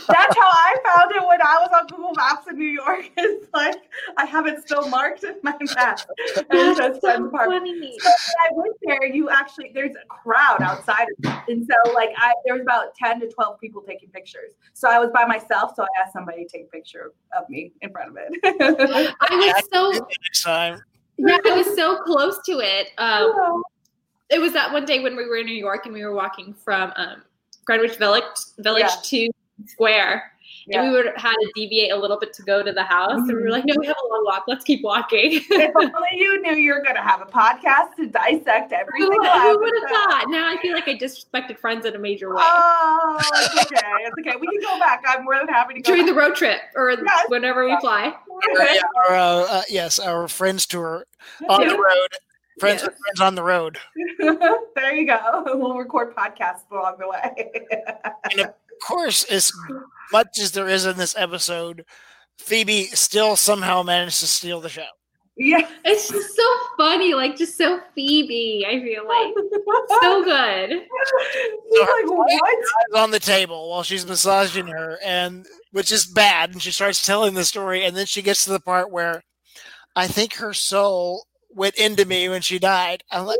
That's 0.07 0.35
how 0.35 0.47
I 0.47 0.75
found 0.85 1.11
it 1.15 1.27
when 1.27 1.41
I 1.41 1.57
was 1.59 1.69
on 1.73 1.87
Google 1.87 2.13
Maps 2.15 2.47
in 2.49 2.57
New 2.57 2.65
York. 2.65 3.09
It's 3.17 3.47
like 3.53 3.75
I 4.17 4.25
have 4.25 4.45
it 4.45 4.61
still 4.61 4.87
marked 4.89 5.23
in 5.23 5.35
my 5.43 5.55
map. 5.75 6.01
And 6.37 6.45
it 6.51 6.77
says 6.77 6.99
Friends 6.99 6.99
so 7.01 7.25
Apartment. 7.27 7.61
funny. 7.63 7.97
So 7.99 8.09
when 8.09 8.35
I 8.45 8.49
went 8.53 8.75
there, 8.83 9.05
you 9.07 9.29
actually 9.29 9.71
there's 9.73 9.95
a 9.95 10.05
crowd 10.07 10.61
outside, 10.61 11.07
of 11.23 11.25
it. 11.25 11.51
and 11.51 11.67
so 11.67 11.93
like 11.93 12.09
I 12.17 12.33
there 12.45 12.53
was 12.53 12.61
about 12.61 12.93
ten 12.95 13.19
to 13.21 13.27
twelve 13.29 13.59
people 13.59 13.81
taking 13.81 14.09
pictures. 14.09 14.53
So 14.73 14.87
I 14.89 14.99
was 14.99 15.09
by 15.13 15.25
myself, 15.25 15.73
so 15.75 15.83
I 15.83 15.87
asked 16.01 16.13
somebody 16.13 16.45
to 16.45 16.49
take 16.49 16.65
a 16.67 16.69
picture 16.69 17.11
of 17.37 17.49
me 17.49 17.71
in 17.81 17.89
front 17.91 18.09
of 18.11 18.17
it. 18.19 19.15
I 19.19 19.35
was 19.35 19.63
so 19.73 19.91
Next 20.21 20.43
time. 20.43 20.79
yeah, 21.17 21.37
I 21.45 21.51
was 21.57 21.75
so 21.75 21.97
close 22.03 22.37
to 22.45 22.59
it. 22.59 22.91
Um, 22.99 23.63
it 24.29 24.39
was 24.39 24.53
that 24.53 24.71
one 24.73 24.85
day 24.85 24.99
when 24.99 25.15
we 25.15 25.25
were 25.25 25.37
in 25.37 25.45
New 25.45 25.55
York 25.55 25.85
and 25.85 25.93
we 25.93 26.03
were 26.03 26.13
walking 26.13 26.53
from 26.53 26.91
um, 26.95 27.21
Greenwich 27.65 27.97
Village 27.97 28.23
Village 28.59 28.83
Yeah. 28.83 29.01
to 29.03 29.29
Square, 29.65 30.31
Yeah. 30.67 30.81
and 30.83 30.91
we 30.91 30.97
would 30.97 31.07
had 31.17 31.33
to 31.33 31.51
deviate 31.55 31.91
a 31.91 31.95
little 31.95 32.17
bit 32.19 32.31
to 32.33 32.43
go 32.43 32.61
to 32.61 32.71
the 32.71 32.83
house. 32.83 33.13
And 33.17 33.27
we 33.27 33.33
were 33.33 33.41
Mhm. 33.47 33.51
like, 33.51 33.65
"No, 33.65 33.73
we 33.79 33.87
have 33.87 33.95
a 34.03 34.07
long 34.07 34.23
walk. 34.25 34.43
Let's 34.47 34.63
keep 34.63 34.83
walking." 34.83 35.41
if 35.49 35.75
only 35.75 35.91
you 36.13 36.39
knew 36.41 36.55
you 36.55 36.73
were 36.73 36.81
going 36.81 36.95
to 36.95 37.01
have 37.01 37.21
a 37.21 37.25
podcast 37.25 37.95
to 37.95 38.05
dissect 38.07 38.71
everything. 38.71 39.11
who 39.11 39.23
who 39.23 39.59
would 39.59 39.73
have 39.81 39.89
thought? 39.89 40.25
Now 40.29 40.47
I 40.49 40.57
feel 40.61 40.73
like 40.73 40.87
I 40.87 40.93
disrespected 40.95 41.57
friends 41.57 41.85
in 41.85 41.95
a 41.95 41.99
major 41.99 42.29
way. 42.29 42.43
Oh, 42.45 43.17
it's 43.19 43.65
okay. 43.71 43.81
It's 44.01 44.15
okay. 44.19 44.35
We 44.39 44.47
can 44.47 44.61
go 44.61 44.77
back. 44.79 45.03
I'm 45.07 45.23
more 45.23 45.37
than 45.37 45.47
happy 45.47 45.73
to 45.75 45.81
go. 45.81 45.91
During 45.91 46.05
the 46.05 46.13
road 46.13 46.35
trip 46.35 46.59
or 46.75 46.91
Yes. 46.91 47.25
whenever 47.29 47.65
we 47.65 47.75
fly. 47.79 48.13
Our, 48.29 48.63
yeah, 48.63 48.81
our, 49.09 49.15
uh, 49.15 49.47
uh, 49.49 49.61
yes, 49.69 49.97
our 49.99 50.27
friends 50.27 50.67
tour 50.67 51.05
on 51.49 51.67
the 51.67 51.75
road. 51.75 52.09
Friends 52.59 52.81
with 52.83 52.97
friends 52.97 53.21
on 53.21 53.35
the 53.35 53.43
road. 53.43 53.77
there 54.75 54.95
you 54.95 55.05
go. 55.05 55.43
We'll 55.57 55.77
record 55.77 56.15
podcasts 56.15 56.69
along 56.71 56.97
the 56.99 57.07
way. 57.09 57.51
And 58.31 58.41
of 58.41 58.53
course, 58.83 59.23
as 59.25 59.51
much 60.11 60.39
as 60.39 60.51
there 60.51 60.67
is 60.67 60.85
in 60.85 60.97
this 60.97 61.15
episode, 61.17 61.85
Phoebe 62.37 62.85
still 62.87 63.35
somehow 63.35 63.83
managed 63.83 64.19
to 64.19 64.27
steal 64.27 64.59
the 64.61 64.69
show. 64.69 64.85
yeah. 65.37 65.67
It's 65.85 66.09
just 66.09 66.35
so 66.35 66.43
funny, 66.77 67.13
like 67.13 67.37
just 67.37 67.57
so 67.57 67.79
Phoebe. 67.95 68.65
I 68.67 68.79
feel 68.81 69.07
like 69.07 69.33
so 70.01 70.23
good. 70.23 70.69
She's 70.69 71.79
like, 71.79 72.05
what? 72.07 72.63
On 72.95 73.11
the 73.11 73.19
table 73.19 73.69
while 73.69 73.83
she's 73.83 74.05
massaging 74.05 74.67
her, 74.67 74.97
and 75.03 75.45
which 75.71 75.91
is 75.91 76.05
bad. 76.05 76.51
And 76.51 76.61
she 76.61 76.71
starts 76.71 77.05
telling 77.05 77.33
the 77.33 77.45
story, 77.45 77.85
and 77.85 77.95
then 77.95 78.05
she 78.05 78.21
gets 78.21 78.43
to 78.45 78.51
the 78.51 78.59
part 78.59 78.91
where 78.91 79.23
I 79.95 80.07
think 80.07 80.35
her 80.35 80.53
soul 80.53 81.25
went 81.57 81.75
into 81.75 82.05
me 82.05 82.29
when 82.29 82.41
she 82.41 82.59
died. 82.59 83.03
I'm 83.11 83.25
like, 83.25 83.39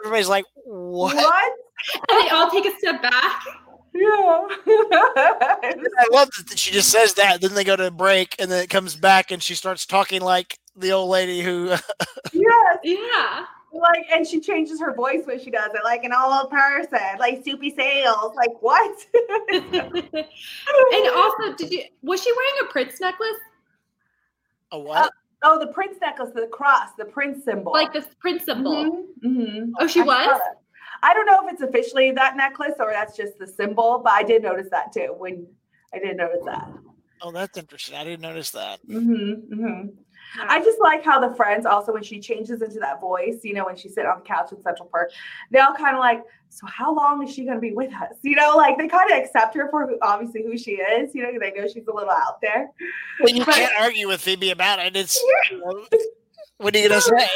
everybody's 0.00 0.28
like, 0.28 0.44
what? 0.64 1.16
What? 1.16 1.52
And 2.10 2.24
they 2.24 2.30
all 2.30 2.50
take 2.50 2.64
a 2.64 2.76
step 2.78 3.02
back. 3.02 3.42
Yeah. 3.94 4.00
I 4.66 6.06
love 6.10 6.30
that 6.48 6.58
she 6.58 6.72
just 6.72 6.90
says 6.90 7.14
that. 7.14 7.42
Then 7.42 7.54
they 7.54 7.64
go 7.64 7.76
to 7.76 7.90
break, 7.90 8.34
and 8.38 8.50
then 8.50 8.64
it 8.64 8.70
comes 8.70 8.96
back, 8.96 9.30
and 9.30 9.42
she 9.42 9.54
starts 9.54 9.84
talking 9.84 10.22
like 10.22 10.58
the 10.74 10.92
old 10.92 11.10
lady 11.10 11.42
who. 11.42 11.66
yes. 12.32 12.78
Yeah. 12.82 13.44
Like, 13.72 14.06
and 14.12 14.26
she 14.26 14.40
changes 14.40 14.80
her 14.80 14.94
voice 14.94 15.20
when 15.26 15.38
she 15.38 15.50
does 15.50 15.70
it, 15.74 15.84
like 15.84 16.02
an 16.02 16.12
all 16.12 16.32
old 16.32 16.50
person, 16.50 17.18
like 17.18 17.44
Soupy 17.44 17.74
Sales. 17.76 18.34
Like, 18.34 18.60
what? 18.60 19.06
and 19.52 21.08
also, 21.14 21.54
did 21.56 21.70
you 21.70 21.82
was 22.02 22.22
she 22.22 22.32
wearing 22.32 22.68
a 22.68 22.72
prince 22.72 23.00
necklace? 23.00 23.38
a 24.72 24.78
what? 24.78 25.06
Uh, 25.06 25.10
oh, 25.46 25.58
the 25.58 25.68
prince 25.68 25.96
necklace, 26.00 26.30
the 26.34 26.46
cross, 26.48 26.90
the 26.98 27.04
prince 27.04 27.44
symbol. 27.44 27.72
Like 27.72 27.92
the 27.92 28.04
prince 28.18 28.44
symbol. 28.44 28.72
Mhm, 28.72 29.04
mhm. 29.24 29.70
Oh, 29.78 29.86
she 29.86 30.00
I 30.00 30.04
was? 30.04 30.40
I 31.02 31.14
don't 31.14 31.26
know 31.26 31.46
if 31.46 31.52
it's 31.52 31.62
officially 31.62 32.10
that 32.12 32.36
necklace 32.36 32.74
or 32.78 32.90
that's 32.90 33.16
just 33.16 33.38
the 33.38 33.46
symbol, 33.46 34.00
but 34.02 34.12
I 34.12 34.22
did 34.22 34.42
notice 34.42 34.68
that 34.70 34.92
too. 34.92 35.14
When 35.16 35.46
I 35.94 35.98
didn't 35.98 36.16
notice 36.16 36.44
that. 36.44 36.68
Oh, 37.22 37.30
that's 37.30 37.56
interesting. 37.56 37.96
I 37.96 38.04
didn't 38.04 38.22
notice 38.22 38.50
that. 38.50 38.80
Mm-hmm, 38.86 39.54
mm-hmm. 39.54 39.88
I 40.38 40.56
uh-huh. 40.56 40.64
just 40.64 40.78
like 40.80 41.04
how 41.04 41.20
the 41.20 41.34
friends 41.34 41.66
also 41.66 41.92
when 41.92 42.02
she 42.02 42.20
changes 42.20 42.62
into 42.62 42.78
that 42.80 43.00
voice, 43.00 43.40
you 43.42 43.54
know, 43.54 43.64
when 43.66 43.76
she's 43.76 43.94
sitting 43.94 44.10
on 44.10 44.18
the 44.18 44.24
couch 44.24 44.52
in 44.52 44.62
Central 44.62 44.88
Park, 44.88 45.10
they 45.50 45.58
all 45.58 45.74
kind 45.74 45.96
of 45.96 46.00
like, 46.00 46.22
so 46.48 46.66
how 46.66 46.94
long 46.94 47.22
is 47.26 47.34
she 47.34 47.44
going 47.44 47.56
to 47.56 47.60
be 47.60 47.72
with 47.72 47.92
us? 47.94 48.16
You 48.22 48.36
know, 48.36 48.56
like 48.56 48.78
they 48.78 48.88
kind 48.88 49.10
of 49.10 49.18
accept 49.18 49.54
her 49.54 49.68
for 49.70 49.86
who, 49.86 49.98
obviously 50.02 50.42
who 50.42 50.56
she 50.56 50.72
is. 50.72 51.14
You 51.14 51.22
know, 51.22 51.38
they 51.38 51.52
know 51.52 51.66
she's 51.66 51.86
a 51.86 51.92
little 51.92 52.10
out 52.10 52.40
there. 52.40 52.70
Well, 53.20 53.34
you 53.34 53.44
But- 53.44 53.54
can't 53.54 53.72
argue 53.80 54.08
with 54.08 54.20
Phoebe 54.20 54.50
about 54.50 54.78
it. 54.78 54.96
It's 54.96 55.20
you 55.50 55.58
know, 55.58 55.86
what 56.58 56.74
are 56.74 56.78
you 56.78 56.88
gonna 56.88 57.00
say? 57.00 57.28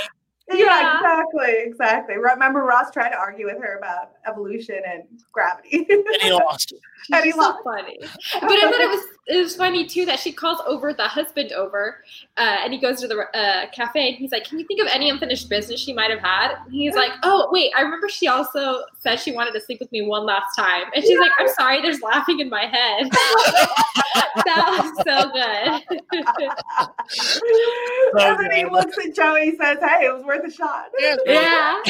Yeah, 0.53 0.65
Yeah. 0.65 0.97
exactly, 0.97 1.55
exactly. 1.59 2.17
Remember, 2.17 2.61
Ross 2.63 2.91
tried 2.91 3.11
to 3.11 3.17
argue 3.17 3.47
with 3.47 3.59
her 3.59 3.79
about 3.79 4.13
evolution 4.27 4.81
and 4.87 5.05
gravity, 5.33 5.87
And 5.91 6.05
he 6.21 6.33
lost. 6.33 6.73
And 7.13 7.25
he 7.25 7.33
so 7.33 7.39
lost. 7.39 7.59
funny. 7.65 7.99
But 8.01 8.51
I 8.51 8.61
thought 8.71 8.81
it 8.81 8.89
was 8.91 9.05
it 9.27 9.37
was 9.37 9.55
funny 9.55 9.87
too 9.87 10.05
that 10.07 10.19
she 10.19 10.33
calls 10.33 10.61
over 10.67 10.93
the 10.93 11.07
husband 11.07 11.53
over, 11.53 12.03
uh, 12.37 12.59
and 12.63 12.73
he 12.73 12.79
goes 12.81 13.01
to 13.01 13.09
the 13.09 13.21
uh, 13.37 13.71
cafe 13.71 14.09
and 14.09 14.17
he's 14.17 14.33
like, 14.33 14.45
"Can 14.45 14.59
you 14.59 14.67
think 14.67 14.81
of 14.81 14.89
any 14.89 15.09
unfinished 15.09 15.49
business 15.49 15.81
she 15.81 15.93
might 15.93 16.11
have 16.11 16.21
had?" 16.21 16.57
And 16.65 16.73
he's 16.75 16.95
like, 16.95 17.13
"Oh 17.23 17.49
wait, 17.53 17.73
I 17.77 17.83
remember 17.83 18.09
she 18.09 18.29
also 18.29 18.83
said 18.99 19.17
she 19.17 19.33
wanted 19.33 19.53
to 19.53 19.61
sleep 19.61 19.81
with 19.81 19.91
me 19.93 20.03
one 20.03 20.27
last 20.27 20.55
time." 20.57 20.85
And 20.95 21.05
she's 21.05 21.19
like, 21.19 21.31
"I'm 21.39 21.49
sorry, 21.49 21.81
there's 21.81 22.01
laughing 22.03 22.41
in 22.41 22.49
my 22.51 22.65
head." 22.67 23.11
that 24.45 24.67
was 24.81 24.93
so 25.07 25.31
good. 25.31 25.83
and 28.21 28.39
then 28.41 28.51
he 28.53 28.65
looks 28.65 28.97
at 28.99 29.15
Joey 29.15 29.51
and 29.51 29.59
says, 29.59 29.79
"Hey, 29.81 30.07
it 30.07 30.13
was 30.15 30.25
worth 30.25 30.45
a 30.45 30.51
shot." 30.51 30.87
Yeah. 30.99 31.17
yeah, 31.27 31.83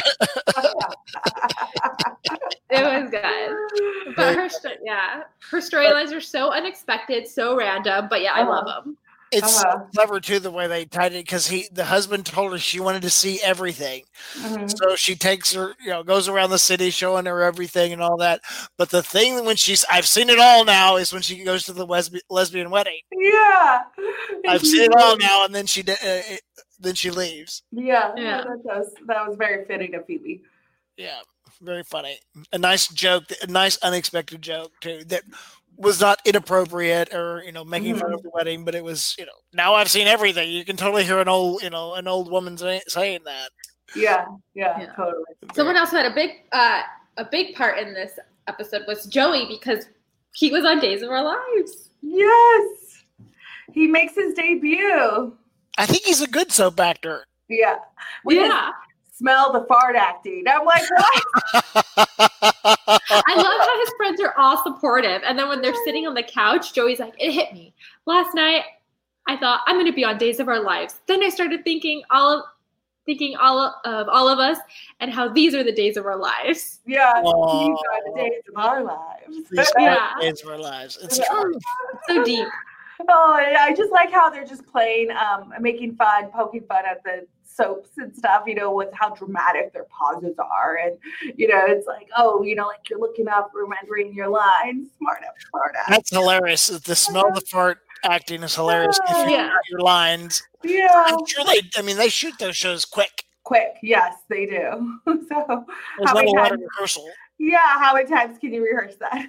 it 2.69 2.83
was 2.83 3.09
good. 3.09 4.15
But 4.15 4.35
her, 4.35 4.49
sto- 4.49 4.69
yeah, 4.83 5.23
her 5.49 5.57
storylines 5.59 6.13
are 6.15 6.21
so 6.21 6.51
unexpected, 6.51 7.27
so 7.27 7.55
random. 7.55 8.07
But 8.09 8.21
yeah, 8.21 8.33
I 8.33 8.43
love 8.43 8.65
them. 8.65 8.97
It's 9.33 9.63
Uh-huh. 9.63 9.85
clever 9.95 10.19
too 10.19 10.39
the 10.39 10.51
way 10.51 10.67
they 10.67 10.83
tied 10.83 11.13
it 11.13 11.23
because 11.25 11.47
he 11.47 11.67
the 11.71 11.85
husband 11.85 12.25
told 12.25 12.51
her 12.51 12.57
she 12.57 12.81
wanted 12.81 13.01
to 13.03 13.09
see 13.09 13.39
everything. 13.41 14.03
Mhm. 14.35 14.69
So 14.77 14.97
she 14.97 15.15
takes 15.15 15.53
her, 15.53 15.73
you 15.81 15.89
know, 15.89 16.03
goes 16.03 16.27
around 16.27 16.49
the 16.49 16.59
city 16.59 16.89
showing 16.89 17.25
her 17.27 17.41
everything 17.41 17.93
and 17.93 18.01
all 18.01 18.17
that. 18.17 18.41
But 18.77 18.89
the 18.89 19.01
thing 19.01 19.45
when 19.45 19.55
she's 19.55 19.85
I've 19.89 20.05
seen 20.05 20.29
it 20.29 20.37
all 20.37 20.65
now 20.65 20.97
is 20.97 21.13
when 21.13 21.21
she 21.21 21.45
goes 21.45 21.63
to 21.63 21.71
the 21.73 21.87
lesbi- 21.87 22.19
lesbian 22.29 22.71
wedding. 22.71 22.99
Yeah, 23.13 23.83
I've 24.49 24.65
seen 24.65 24.81
it 24.91 24.95
all 24.99 25.15
now, 25.15 25.45
and 25.45 25.55
then 25.55 25.65
she 25.65 25.81
d- 25.83 25.93
uh, 25.93 25.95
it, 26.03 26.41
then 26.81 26.95
she 26.95 27.09
leaves. 27.09 27.63
Yeah, 27.71 28.11
Yeah. 28.17 28.41
That, 28.43 28.65
was, 28.65 28.93
that 29.07 29.27
was 29.29 29.37
very 29.37 29.63
fitting 29.63 29.95
of 29.95 30.05
Phoebe. 30.07 30.41
Yeah, 30.97 31.19
very 31.61 31.83
funny. 31.83 32.19
A 32.53 32.57
nice 32.57 32.87
joke, 32.87 33.25
a 33.41 33.47
nice 33.47 33.77
unexpected 33.77 34.41
joke 34.41 34.71
too. 34.81 35.03
That 35.05 35.23
was 35.77 35.99
not 35.99 36.21
inappropriate 36.25 37.13
or 37.13 37.41
you 37.43 37.51
know 37.51 37.63
making 37.65 37.95
fun 37.95 38.13
of 38.13 38.21
the 38.23 38.29
wedding, 38.33 38.63
but 38.65 38.75
it 38.75 38.83
was 38.83 39.15
you 39.17 39.25
know 39.25 39.31
now 39.53 39.73
I've 39.73 39.89
seen 39.89 40.07
everything. 40.07 40.51
You 40.51 40.63
can 40.65 40.77
totally 40.77 41.03
hear 41.03 41.19
an 41.19 41.27
old 41.27 41.63
you 41.63 41.69
know 41.69 41.95
an 41.95 42.07
old 42.07 42.29
woman 42.31 42.57
say, 42.57 42.81
saying 42.87 43.21
that. 43.25 43.49
Yeah, 43.95 44.25
yeah, 44.53 44.79
Yeah. 44.79 44.93
totally. 44.93 45.23
Someone 45.53 45.75
else 45.75 45.91
who 45.91 45.97
had 45.97 46.05
a 46.05 46.15
big 46.15 46.31
uh, 46.51 46.81
a 47.17 47.25
big 47.25 47.55
part 47.55 47.77
in 47.79 47.93
this 47.93 48.17
episode 48.47 48.83
was 48.87 49.05
Joey 49.05 49.45
because 49.47 49.85
he 50.33 50.51
was 50.51 50.63
on 50.65 50.79
Days 50.79 51.01
of 51.01 51.09
Our 51.09 51.23
Lives. 51.23 51.89
Yes, 52.01 53.03
he 53.73 53.87
makes 53.87 54.15
his 54.15 54.33
debut. 54.33 55.35
I 55.77 55.85
think 55.85 56.03
he's 56.03 56.21
a 56.21 56.27
good 56.27 56.51
soap 56.51 56.79
actor. 56.79 57.25
Yeah, 57.49 57.77
we 58.23 58.35
just 58.35 58.49
yeah, 58.49 58.71
smell 59.21 59.51
the 59.53 59.65
fart 59.65 59.95
acting. 59.95 60.43
I'm 60.49 60.65
like, 60.65 60.81
what? 60.89 61.23
I 61.95 63.35
love 63.35 63.67
how 63.67 63.79
his 63.79 63.93
friends 63.97 64.19
are 64.21 64.33
all 64.37 64.63
supportive, 64.63 65.21
and 65.25 65.37
then 65.37 65.47
when 65.47 65.61
they're 65.61 65.75
sitting 65.85 66.07
on 66.07 66.13
the 66.13 66.23
couch, 66.23 66.73
Joey's 66.73 66.99
like, 66.99 67.13
"It 67.19 67.31
hit 67.31 67.53
me 67.53 67.73
last 68.05 68.33
night. 68.33 68.63
I 69.27 69.37
thought 69.37 69.61
I'm 69.67 69.75
going 69.75 69.85
to 69.85 69.93
be 69.93 70.03
on 70.03 70.17
Days 70.17 70.39
of 70.39 70.47
Our 70.47 70.61
Lives. 70.61 70.99
Then 71.07 71.23
I 71.23 71.29
started 71.29 71.63
thinking 71.63 72.01
all 72.09 72.39
of 72.39 72.45
thinking 73.05 73.35
all 73.35 73.59
of 73.85 74.07
all 74.09 74.27
of 74.27 74.39
us 74.39 74.57
and 74.99 75.11
how 75.11 75.27
these 75.27 75.55
are 75.55 75.63
the 75.63 75.71
days 75.71 75.97
of 75.97 76.05
our 76.05 76.17
lives. 76.17 76.79
Yeah, 76.85 77.11
Oh. 77.15 77.67
these 77.67 77.77
are 77.91 78.11
the 78.13 78.19
days 78.19 78.41
of 78.49 78.63
our 78.63 78.83
lives. 78.83 79.49
These 79.49 79.71
Yeah. 79.77 80.13
the 80.19 80.21
days 80.21 80.43
of 80.43 80.49
our 80.49 80.57
lives. 80.57 80.97
It's 81.01 81.19
true. 81.27 81.53
So 82.07 82.23
deep. 82.23 82.47
Oh, 83.09 83.33
I 83.33 83.73
just 83.75 83.91
like 83.91 84.11
how 84.11 84.29
they're 84.29 84.45
just 84.45 84.65
playing, 84.67 85.09
um, 85.11 85.51
making 85.59 85.95
fun, 85.95 86.29
poking 86.31 86.63
fun 86.67 86.85
at 86.85 87.03
the 87.03 87.25
soaps 87.55 87.89
and 87.97 88.15
stuff, 88.15 88.43
you 88.47 88.55
know, 88.55 88.73
with 88.73 88.89
how 88.93 89.09
dramatic 89.13 89.73
their 89.73 89.85
pauses 89.85 90.35
are. 90.39 90.77
And, 90.77 90.97
you 91.37 91.47
know, 91.47 91.63
it's 91.65 91.87
like, 91.87 92.07
oh, 92.17 92.41
you 92.43 92.55
know, 92.55 92.67
like 92.67 92.89
you're 92.89 92.99
looking 92.99 93.27
up, 93.27 93.51
remembering 93.53 94.13
your 94.13 94.29
lines. 94.29 94.87
Smart 94.97 95.19
up, 95.27 95.35
smart 95.49 95.75
up. 95.79 95.87
That's 95.89 96.09
hilarious. 96.09 96.67
The 96.67 96.95
smell 96.95 97.31
the 97.33 97.41
fart 97.47 97.79
acting 98.03 98.43
is 98.43 98.55
hilarious. 98.55 98.99
If 99.09 99.27
you 99.29 99.35
Yeah. 99.35 99.51
your 99.69 99.81
lines. 99.81 100.41
Yeah. 100.63 100.87
I'm 101.07 101.25
sure 101.25 101.43
they. 101.45 101.61
I 101.75 101.81
mean, 101.81 101.97
they 101.97 102.09
shoot 102.09 102.33
those 102.39 102.55
shows 102.57 102.85
quick. 102.85 103.25
Quick. 103.43 103.75
Yes, 103.81 104.15
they 104.29 104.45
do. 104.45 104.99
so, 105.05 105.15
There's 105.27 105.27
How 105.29 105.65
not 106.05 106.11
a 106.11 106.15
many 106.15 106.33
lot 106.35 106.51
of 106.51 106.59
times- 106.59 106.69
rehearsal. 106.75 107.09
yeah, 107.39 107.57
how 107.79 107.95
many 107.95 108.07
times 108.07 108.37
can 108.37 108.53
you 108.53 108.63
rehearse 108.63 108.95
that? 108.97 109.27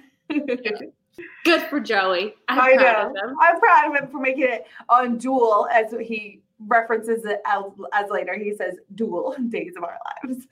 Good 1.45 1.61
for 1.63 1.79
Joey. 1.79 2.35
I'm 2.47 2.59
I 2.59 2.75
proud 2.75 3.13
know. 3.13 3.21
of 3.21 3.29
him. 3.29 3.35
I'm 3.39 3.59
proud 3.59 3.87
of 3.95 4.01
him 4.03 4.09
for 4.11 4.19
making 4.19 4.45
it 4.45 4.65
on 4.89 5.17
dual, 5.17 5.67
as 5.71 5.91
he 6.01 6.41
references 6.67 7.25
it 7.25 7.41
as, 7.45 7.63
as 7.93 8.09
later. 8.09 8.35
He 8.37 8.55
says 8.55 8.75
dual 8.95 9.35
days 9.49 9.73
of 9.77 9.83
our 9.83 9.97
lives. 10.23 10.45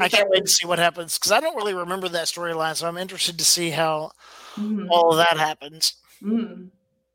I 0.00 0.08
can't 0.08 0.28
wait 0.30 0.44
to 0.44 0.50
see 0.50 0.66
what 0.66 0.78
happens 0.78 1.18
because 1.18 1.32
I 1.32 1.40
don't 1.40 1.56
really 1.56 1.74
remember 1.74 2.08
that 2.10 2.26
storyline, 2.26 2.76
so 2.76 2.88
I'm 2.88 2.96
interested 2.98 3.38
to 3.38 3.44
see 3.44 3.70
how 3.70 4.10
Mhm. 4.56 4.86
all 4.90 5.10
of 5.10 5.16
that 5.18 5.36
happens. 5.36 5.94
Mhm. 6.22 6.68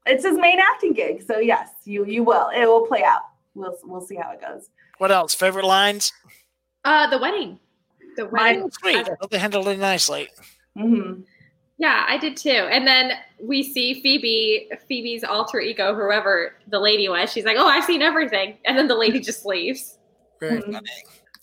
It's 0.05 0.25
his 0.25 0.37
main 0.37 0.59
acting 0.59 0.93
gig, 0.93 1.23
so 1.25 1.39
yes, 1.39 1.69
you 1.85 2.05
you 2.05 2.23
will. 2.23 2.49
It 2.55 2.65
will 2.65 2.85
play 2.87 3.03
out. 3.03 3.21
We'll 3.53 3.77
we'll 3.83 4.01
see 4.01 4.15
how 4.15 4.31
it 4.31 4.41
goes. 4.41 4.69
What 4.97 5.11
else? 5.11 5.33
Favorite 5.33 5.65
lines? 5.65 6.11
uh, 6.85 7.07
the 7.09 7.17
wedding. 7.17 7.59
The 8.15 8.25
wedding. 8.27 8.69
Sweet. 8.81 8.95
I 8.97 9.03
thought 9.03 9.29
they 9.31 9.37
handled 9.37 9.67
it 9.67 9.77
nicely. 9.79 10.29
hmm 10.75 11.21
Yeah, 11.79 12.05
I 12.09 12.17
did 12.17 12.35
too. 12.35 12.49
And 12.49 12.85
then 12.85 13.13
we 13.41 13.63
see 13.63 14.01
Phoebe, 14.01 14.69
Phoebe's 14.89 15.23
alter 15.23 15.61
ego, 15.61 15.95
whoever 15.95 16.55
the 16.67 16.79
lady 16.79 17.07
was. 17.07 17.31
She's 17.31 17.45
like, 17.45 17.55
"Oh, 17.57 17.67
I've 17.67 17.85
seen 17.85 18.01
everything," 18.01 18.57
and 18.65 18.77
then 18.77 18.87
the 18.89 18.95
lady 18.95 19.19
just 19.21 19.45
leaves. 19.45 19.97
Very 20.41 20.61
Mhm. 20.61 20.73
funny. 20.73 20.89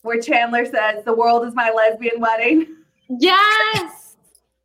Where 0.03 0.21
Chandler 0.21 0.67
says, 0.67 1.05
"The 1.05 1.15
world 1.15 1.47
is 1.47 1.55
my 1.55 1.71
lesbian 1.71 2.21
wedding." 2.21 2.77
Yes. 3.09 4.03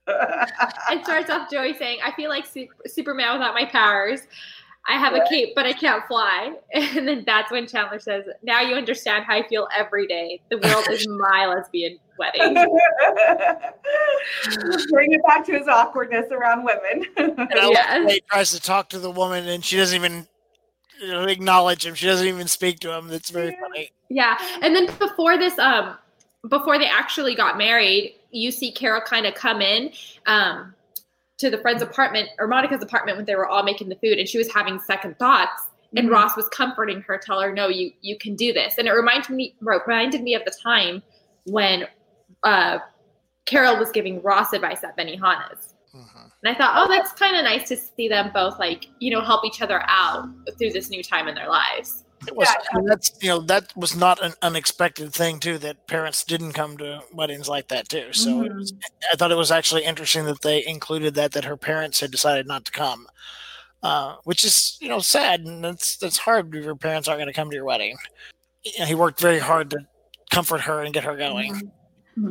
It 0.91 1.05
starts 1.05 1.29
off 1.29 1.49
Joey 1.49 1.73
saying, 1.73 1.99
"I 2.03 2.11
feel 2.13 2.29
like 2.29 2.45
Su- 2.45 2.67
Superman 2.85 3.33
without 3.33 3.53
my 3.53 3.63
powers. 3.65 4.21
I 4.87 4.97
have 4.97 5.13
a 5.13 5.23
cape, 5.29 5.53
but 5.55 5.65
I 5.65 5.73
can't 5.73 6.05
fly." 6.05 6.53
And 6.73 7.07
then 7.07 7.23
that's 7.25 7.51
when 7.51 7.67
Chandler 7.67 7.99
says, 7.99 8.25
"Now 8.43 8.61
you 8.61 8.75
understand 8.75 9.25
how 9.25 9.35
I 9.35 9.47
feel 9.47 9.67
every 9.75 10.07
day. 10.07 10.41
The 10.49 10.57
world 10.57 10.85
is 10.91 11.07
my 11.19 11.45
lesbian 11.45 11.97
wedding." 12.17 12.55
Bring 14.89 15.11
it 15.13 15.21
back 15.27 15.45
to 15.45 15.53
his 15.57 15.67
awkwardness 15.67 16.31
around 16.31 16.63
women. 16.63 17.05
And 17.17 17.49
Yes. 17.51 18.11
he 18.11 18.21
tries 18.29 18.51
to 18.51 18.59
talk 18.61 18.89
to 18.89 18.99
the 18.99 19.11
woman, 19.11 19.47
and 19.47 19.63
she 19.63 19.77
doesn't 19.77 19.95
even 19.95 20.27
acknowledge 21.01 21.85
him. 21.85 21.95
She 21.95 22.05
doesn't 22.05 22.27
even 22.27 22.47
speak 22.47 22.79
to 22.81 22.91
him. 22.95 23.07
That's 23.07 23.29
very 23.29 23.51
Yeah. 23.51 23.61
funny. 23.61 23.91
Yeah, 24.09 24.37
and 24.61 24.75
then 24.75 24.87
before 24.97 25.37
this, 25.37 25.57
um, 25.57 25.97
before 26.49 26.77
they 26.77 26.85
actually 26.85 27.33
got 27.35 27.57
married, 27.57 28.15
you 28.31 28.51
see 28.51 28.71
Carol 28.71 29.01
kind 29.01 29.25
of 29.25 29.35
come 29.35 29.61
in, 29.61 29.91
um, 30.25 30.75
to 31.41 31.49
the 31.49 31.57
friend's 31.57 31.81
apartment 31.83 32.29
or 32.39 32.47
Monica's 32.47 32.81
apartment 32.81 33.17
when 33.17 33.25
they 33.25 33.35
were 33.35 33.47
all 33.47 33.63
making 33.63 33.89
the 33.89 33.95
food, 33.95 34.17
and 34.17 34.27
she 34.29 34.37
was 34.37 34.51
having 34.51 34.79
second 34.79 35.17
thoughts. 35.19 35.69
And 35.95 36.07
Mhm. 36.07 36.13
Ross 36.13 36.37
was 36.37 36.47
comforting 36.49 37.01
her, 37.01 37.17
tell 37.17 37.41
her, 37.41 37.51
"No, 37.51 37.67
you 37.67 37.91
you 38.01 38.17
can 38.17 38.35
do 38.35 38.53
this." 38.53 38.77
And 38.77 38.87
it 38.87 38.91
reminded 38.93 39.31
me 39.31 39.55
reminded 39.59 40.21
me 40.21 40.35
of 40.35 40.45
the 40.45 40.51
time 40.51 41.03
when 41.45 41.87
uh, 42.43 42.79
Carol 43.45 43.77
was 43.77 43.91
giving 43.91 44.21
Ross 44.21 44.53
advice 44.53 44.83
at 44.83 44.95
Benihana's. 44.97 45.73
Mhm. 45.93 46.31
And 46.43 46.55
I 46.55 46.57
thought, 46.57 46.73
oh, 46.77 46.87
that's 46.87 47.11
kind 47.11 47.35
of 47.35 47.43
nice 47.43 47.67
to 47.67 47.75
see 47.75 48.07
them 48.07 48.31
both 48.33 48.57
like, 48.57 48.87
you 48.99 49.11
know, 49.11 49.21
help 49.21 49.43
each 49.45 49.61
other 49.61 49.83
out 49.87 50.27
through 50.57 50.71
this 50.71 50.89
new 50.89 51.03
time 51.03 51.27
in 51.27 51.35
their 51.35 51.49
lives. 51.49 52.05
It 52.27 52.35
was. 52.35 52.47
Yeah. 52.47 52.81
That's 52.85 53.11
you 53.21 53.29
know 53.29 53.39
that 53.41 53.75
was 53.75 53.95
not 53.95 54.23
an 54.23 54.33
unexpected 54.41 55.13
thing 55.13 55.39
too. 55.39 55.57
That 55.57 55.87
parents 55.87 56.23
didn't 56.23 56.53
come 56.53 56.77
to 56.77 57.01
weddings 57.13 57.49
like 57.49 57.67
that 57.69 57.89
too. 57.89 58.13
So 58.13 58.43
it 58.43 58.53
was, 58.53 58.73
I 59.11 59.15
thought 59.15 59.31
it 59.31 59.37
was 59.37 59.51
actually 59.51 59.83
interesting 59.85 60.25
that 60.25 60.41
they 60.41 60.65
included 60.65 61.15
that 61.15 61.31
that 61.31 61.45
her 61.45 61.57
parents 61.57 61.99
had 61.99 62.11
decided 62.11 62.47
not 62.47 62.65
to 62.65 62.71
come, 62.71 63.07
uh, 63.81 64.17
which 64.23 64.43
is 64.43 64.77
you 64.79 64.87
know 64.87 64.99
sad 64.99 65.41
and 65.41 65.63
that's 65.63 65.97
that's 65.97 66.19
hard 66.19 66.53
if 66.53 66.63
your 66.63 66.75
parents 66.75 67.07
aren't 67.07 67.19
going 67.19 67.27
to 67.27 67.33
come 67.33 67.49
to 67.49 67.55
your 67.55 67.65
wedding. 67.65 67.97
Know, 68.77 68.85
he 68.85 68.93
worked 68.95 69.19
very 69.19 69.39
hard 69.39 69.71
to 69.71 69.79
comfort 70.29 70.61
her 70.61 70.81
and 70.81 70.93
get 70.93 71.03
her 71.03 71.17
going. 71.17 71.71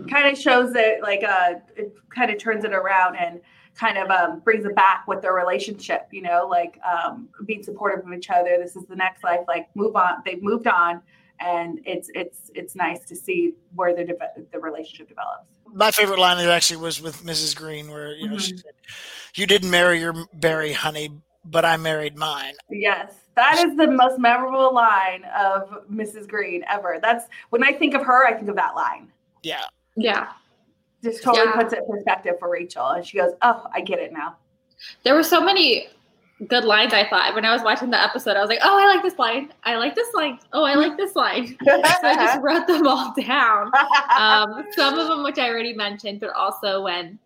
kind 0.09 0.31
of 0.31 0.39
shows 0.39 0.75
it 0.77 1.03
like 1.03 1.25
uh 1.25 1.55
it 1.77 1.93
kind 2.15 2.31
of 2.31 2.39
turns 2.39 2.65
it 2.65 2.73
around 2.73 3.17
and 3.17 3.41
kind 3.75 3.99
of 3.99 4.11
um, 4.11 4.41
brings 4.41 4.65
it 4.65 4.75
back 4.75 5.07
with 5.07 5.23
their 5.23 5.35
relationship 5.35 6.09
you 6.11 6.23
know 6.23 6.47
like 6.49 6.79
um, 6.85 7.29
being 7.47 7.63
supportive 7.63 8.07
of 8.07 8.13
each 8.13 8.31
other 8.31 8.59
this 8.59 8.77
is 8.77 8.85
the 8.87 8.97
next 8.97 9.25
life 9.25 9.41
like 9.49 9.69
move 9.75 9.97
on 9.97 10.15
they've 10.25 10.43
moved 10.43 10.67
on 10.67 11.01
and 11.41 11.81
it's 11.87 12.11
it's 12.15 12.51
it's 12.55 12.75
nice 12.75 13.01
to 13.07 13.17
see 13.17 13.55
where 13.75 13.95
the 13.95 14.05
deve- 14.05 14.51
the 14.53 14.59
relationship 14.59 15.09
develops 15.09 15.47
My 15.73 15.91
favorite 15.91 16.19
line 16.19 16.39
actually 16.47 16.77
was 16.79 17.01
with 17.01 17.23
Mrs. 17.25 17.57
Green, 17.57 17.91
where 17.91 18.13
you 18.15 18.29
know 18.29 18.39
she 18.39 18.57
said, 18.57 18.73
"You 19.35 19.47
didn't 19.47 19.71
marry 19.71 20.01
your 20.01 20.15
berry, 20.35 20.73
honey, 20.73 21.11
but 21.45 21.65
I 21.65 21.77
married 21.77 22.17
mine." 22.17 22.55
yes 22.69 23.15
that 23.37 23.59
is 23.65 23.77
the 23.77 23.87
most 23.87 24.19
memorable 24.19 24.75
line 24.75 25.25
of 25.39 25.89
mrs 25.91 26.29
green 26.29 26.63
ever 26.69 26.99
that's 27.01 27.27
when 27.51 27.63
i 27.65 27.73
think 27.73 27.95
of 27.95 28.05
her 28.05 28.27
i 28.27 28.35
think 28.35 28.49
of 28.49 28.57
that 28.57 28.75
line 28.75 29.11
Yeah, 29.43 29.65
Yeah. 29.97 30.29
Just 31.03 31.23
totally 31.23 31.47
Yeah. 31.47 31.53
puts 31.57 31.73
it 31.73 31.81
in 31.81 31.87
perspective 31.93 32.35
for 32.39 32.51
rachel 32.51 32.87
and 32.89 33.07
she 33.07 33.19
goes 33.19 33.33
oh 33.43 33.67
i 33.75 33.81
get 33.81 33.99
it 33.99 34.13
now 34.13 34.37
There 35.05 35.15
were 35.15 35.23
so 35.23 35.41
many 35.41 35.89
good 36.49 36.65
lines 36.65 36.95
I 36.95 37.07
thought 37.07 37.35
when 37.35 37.45
I 37.45 37.53
was 37.53 37.61
watching 37.63 37.91
the 37.91 38.03
episode. 38.03 38.35
I 38.35 38.41
was 38.41 38.49
like, 38.49 38.61
oh, 38.63 38.79
I 38.83 38.87
like 38.95 39.03
this 39.03 39.19
line. 39.19 39.53
I 39.65 39.77
like 39.77 39.95
this 39.95 40.09
line. 40.15 40.39
Oh, 40.55 40.65
I 40.65 40.73
like 40.75 40.97
this 40.97 41.15
line. 41.15 41.49
so 41.65 41.83
I 42.03 42.15
just 42.17 42.41
wrote 42.41 42.67
them 42.67 42.87
all 42.87 43.13
down. 43.21 43.71
Um, 44.19 44.65
some 44.75 44.99
of 44.99 45.07
them, 45.09 45.23
which 45.23 45.39
I 45.39 45.51
already 45.51 45.75
mentioned, 45.75 46.19
but 46.19 46.31
also 46.31 46.83
when 46.85 47.19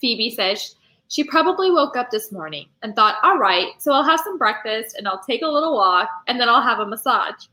Phoebe 0.00 0.30
says 0.30 0.74
she 1.08 1.22
probably 1.22 1.70
woke 1.70 1.98
up 1.98 2.10
this 2.10 2.32
morning 2.32 2.66
and 2.82 2.96
thought, 2.96 3.16
all 3.22 3.36
right, 3.36 3.72
so 3.78 3.92
I'll 3.92 4.04
have 4.04 4.20
some 4.20 4.38
breakfast 4.38 4.96
and 4.96 5.06
I'll 5.06 5.22
take 5.22 5.42
a 5.42 5.46
little 5.48 5.74
walk 5.74 6.08
and 6.26 6.40
then 6.40 6.48
I'll 6.48 6.62
have 6.62 6.78
a 6.78 6.86
massage. 6.86 7.48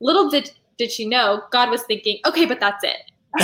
Little 0.00 0.30
did 0.30 0.52
did 0.78 0.92
she 0.92 1.04
know 1.04 1.42
God 1.50 1.68
was 1.68 1.82
thinking, 1.82 2.20
okay, 2.26 2.46
but 2.46 2.60
that's 2.60 2.84
it. 2.84 3.09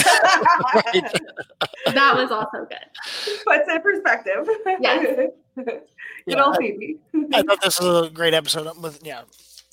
That 1.86 2.14
was 2.16 2.30
also 2.30 2.66
good. 2.68 3.42
puts 3.46 3.70
in 3.70 3.80
perspective. 3.80 4.48
Yes. 4.80 5.30
Good 5.56 5.80
Yeah, 6.26 6.44
old 6.44 6.56
Phoebe. 6.58 6.98
I 7.32 7.42
thought 7.42 7.62
this 7.62 7.80
was 7.80 8.08
a 8.08 8.10
great 8.10 8.34
episode 8.34 8.66
with 8.82 9.00
yeah, 9.04 9.22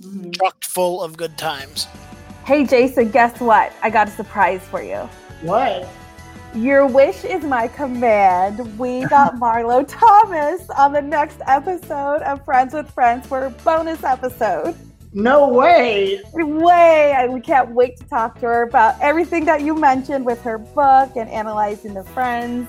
Mhm. 0.01 0.35
chocked 0.37 0.65
full 0.65 1.01
of 1.03 1.17
good 1.17 1.37
times. 1.37 1.87
Hey, 2.45 2.65
Jason, 2.65 3.09
guess 3.11 3.39
what? 3.39 3.73
I 3.81 3.89
got 3.89 4.07
a 4.07 4.11
surprise 4.11 4.61
for 4.61 4.81
you. 4.83 5.09
What? 5.41 5.87
Your 6.53 6.85
wish 6.85 7.23
is 7.25 7.43
my 7.43 7.67
command. 7.67 8.77
We 8.77 9.05
got 9.05 9.35
Marlo 9.43 9.83
Thomas 9.87 10.61
on 10.77 10.93
the 10.93 11.01
next 11.01 11.39
episode 11.47 12.21
of 12.21 12.45
Friends 12.45 12.73
with 12.73 12.89
Friends 12.91 13.25
for 13.27 13.45
a 13.45 13.49
bonus 13.49 14.03
episode. 14.03 14.75
No 15.13 15.47
way. 15.47 16.21
Way! 16.33 17.13
I, 17.13 17.27
we 17.27 17.39
can't 17.39 17.71
wait 17.71 17.97
to 17.97 18.03
talk 18.05 18.39
to 18.39 18.47
her 18.47 18.63
about 18.63 18.99
everything 18.99 19.45
that 19.45 19.61
you 19.61 19.75
mentioned 19.75 20.25
with 20.25 20.41
her 20.41 20.57
book 20.57 21.15
and 21.15 21.29
analyzing 21.29 21.93
the 21.93 22.03
friends 22.03 22.67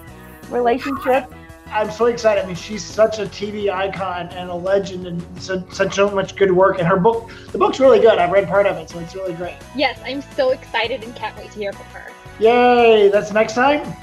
relationship. 0.51 1.33
I'm 1.69 1.91
so 1.91 2.07
excited. 2.07 2.45
I 2.45 2.47
mean, 2.47 2.55
she's 2.55 2.85
such 2.85 3.19
a 3.19 3.23
TV 3.23 3.73
icon 3.73 4.29
and 4.29 4.51
a 4.51 4.55
legend, 4.55 5.07
and 5.07 5.43
so, 5.43 5.65
such 5.71 5.95
so 5.95 6.11
much 6.11 6.37
good 6.37 6.53
work. 6.53 6.79
And 6.79 6.87
her 6.87 6.99
book, 6.99 7.31
the 7.51 7.59
book's 7.59 7.81
really 7.81 7.99
good. 7.99 8.19
I've 8.19 8.31
read 8.31 8.47
part 8.47 8.67
of 8.67 8.77
it, 8.77 8.91
so 8.91 8.99
it's 8.99 9.15
really 9.15 9.33
great. 9.35 9.57
Yes, 9.75 9.99
I'm 10.05 10.21
so 10.21 10.51
excited 10.51 11.03
and 11.03 11.17
can't 11.17 11.37
wait 11.39 11.51
to 11.53 11.59
hear 11.59 11.73
from 11.73 11.87
her. 11.87 12.13
Yay! 12.39 13.09
That's 13.09 13.33
next 13.33 13.55
time. 13.55 13.97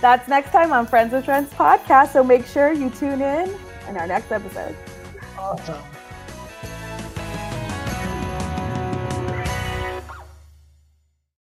That's 0.00 0.28
next 0.28 0.52
time 0.52 0.72
on 0.72 0.86
Friends 0.86 1.12
with 1.12 1.24
Friends 1.24 1.52
podcast. 1.52 2.12
So 2.12 2.22
make 2.22 2.46
sure 2.46 2.72
you 2.72 2.90
tune 2.90 3.20
in 3.20 3.54
in 3.88 3.96
our 3.96 4.06
next 4.06 4.30
episode. 4.30 4.76
Awesome. 5.36 5.82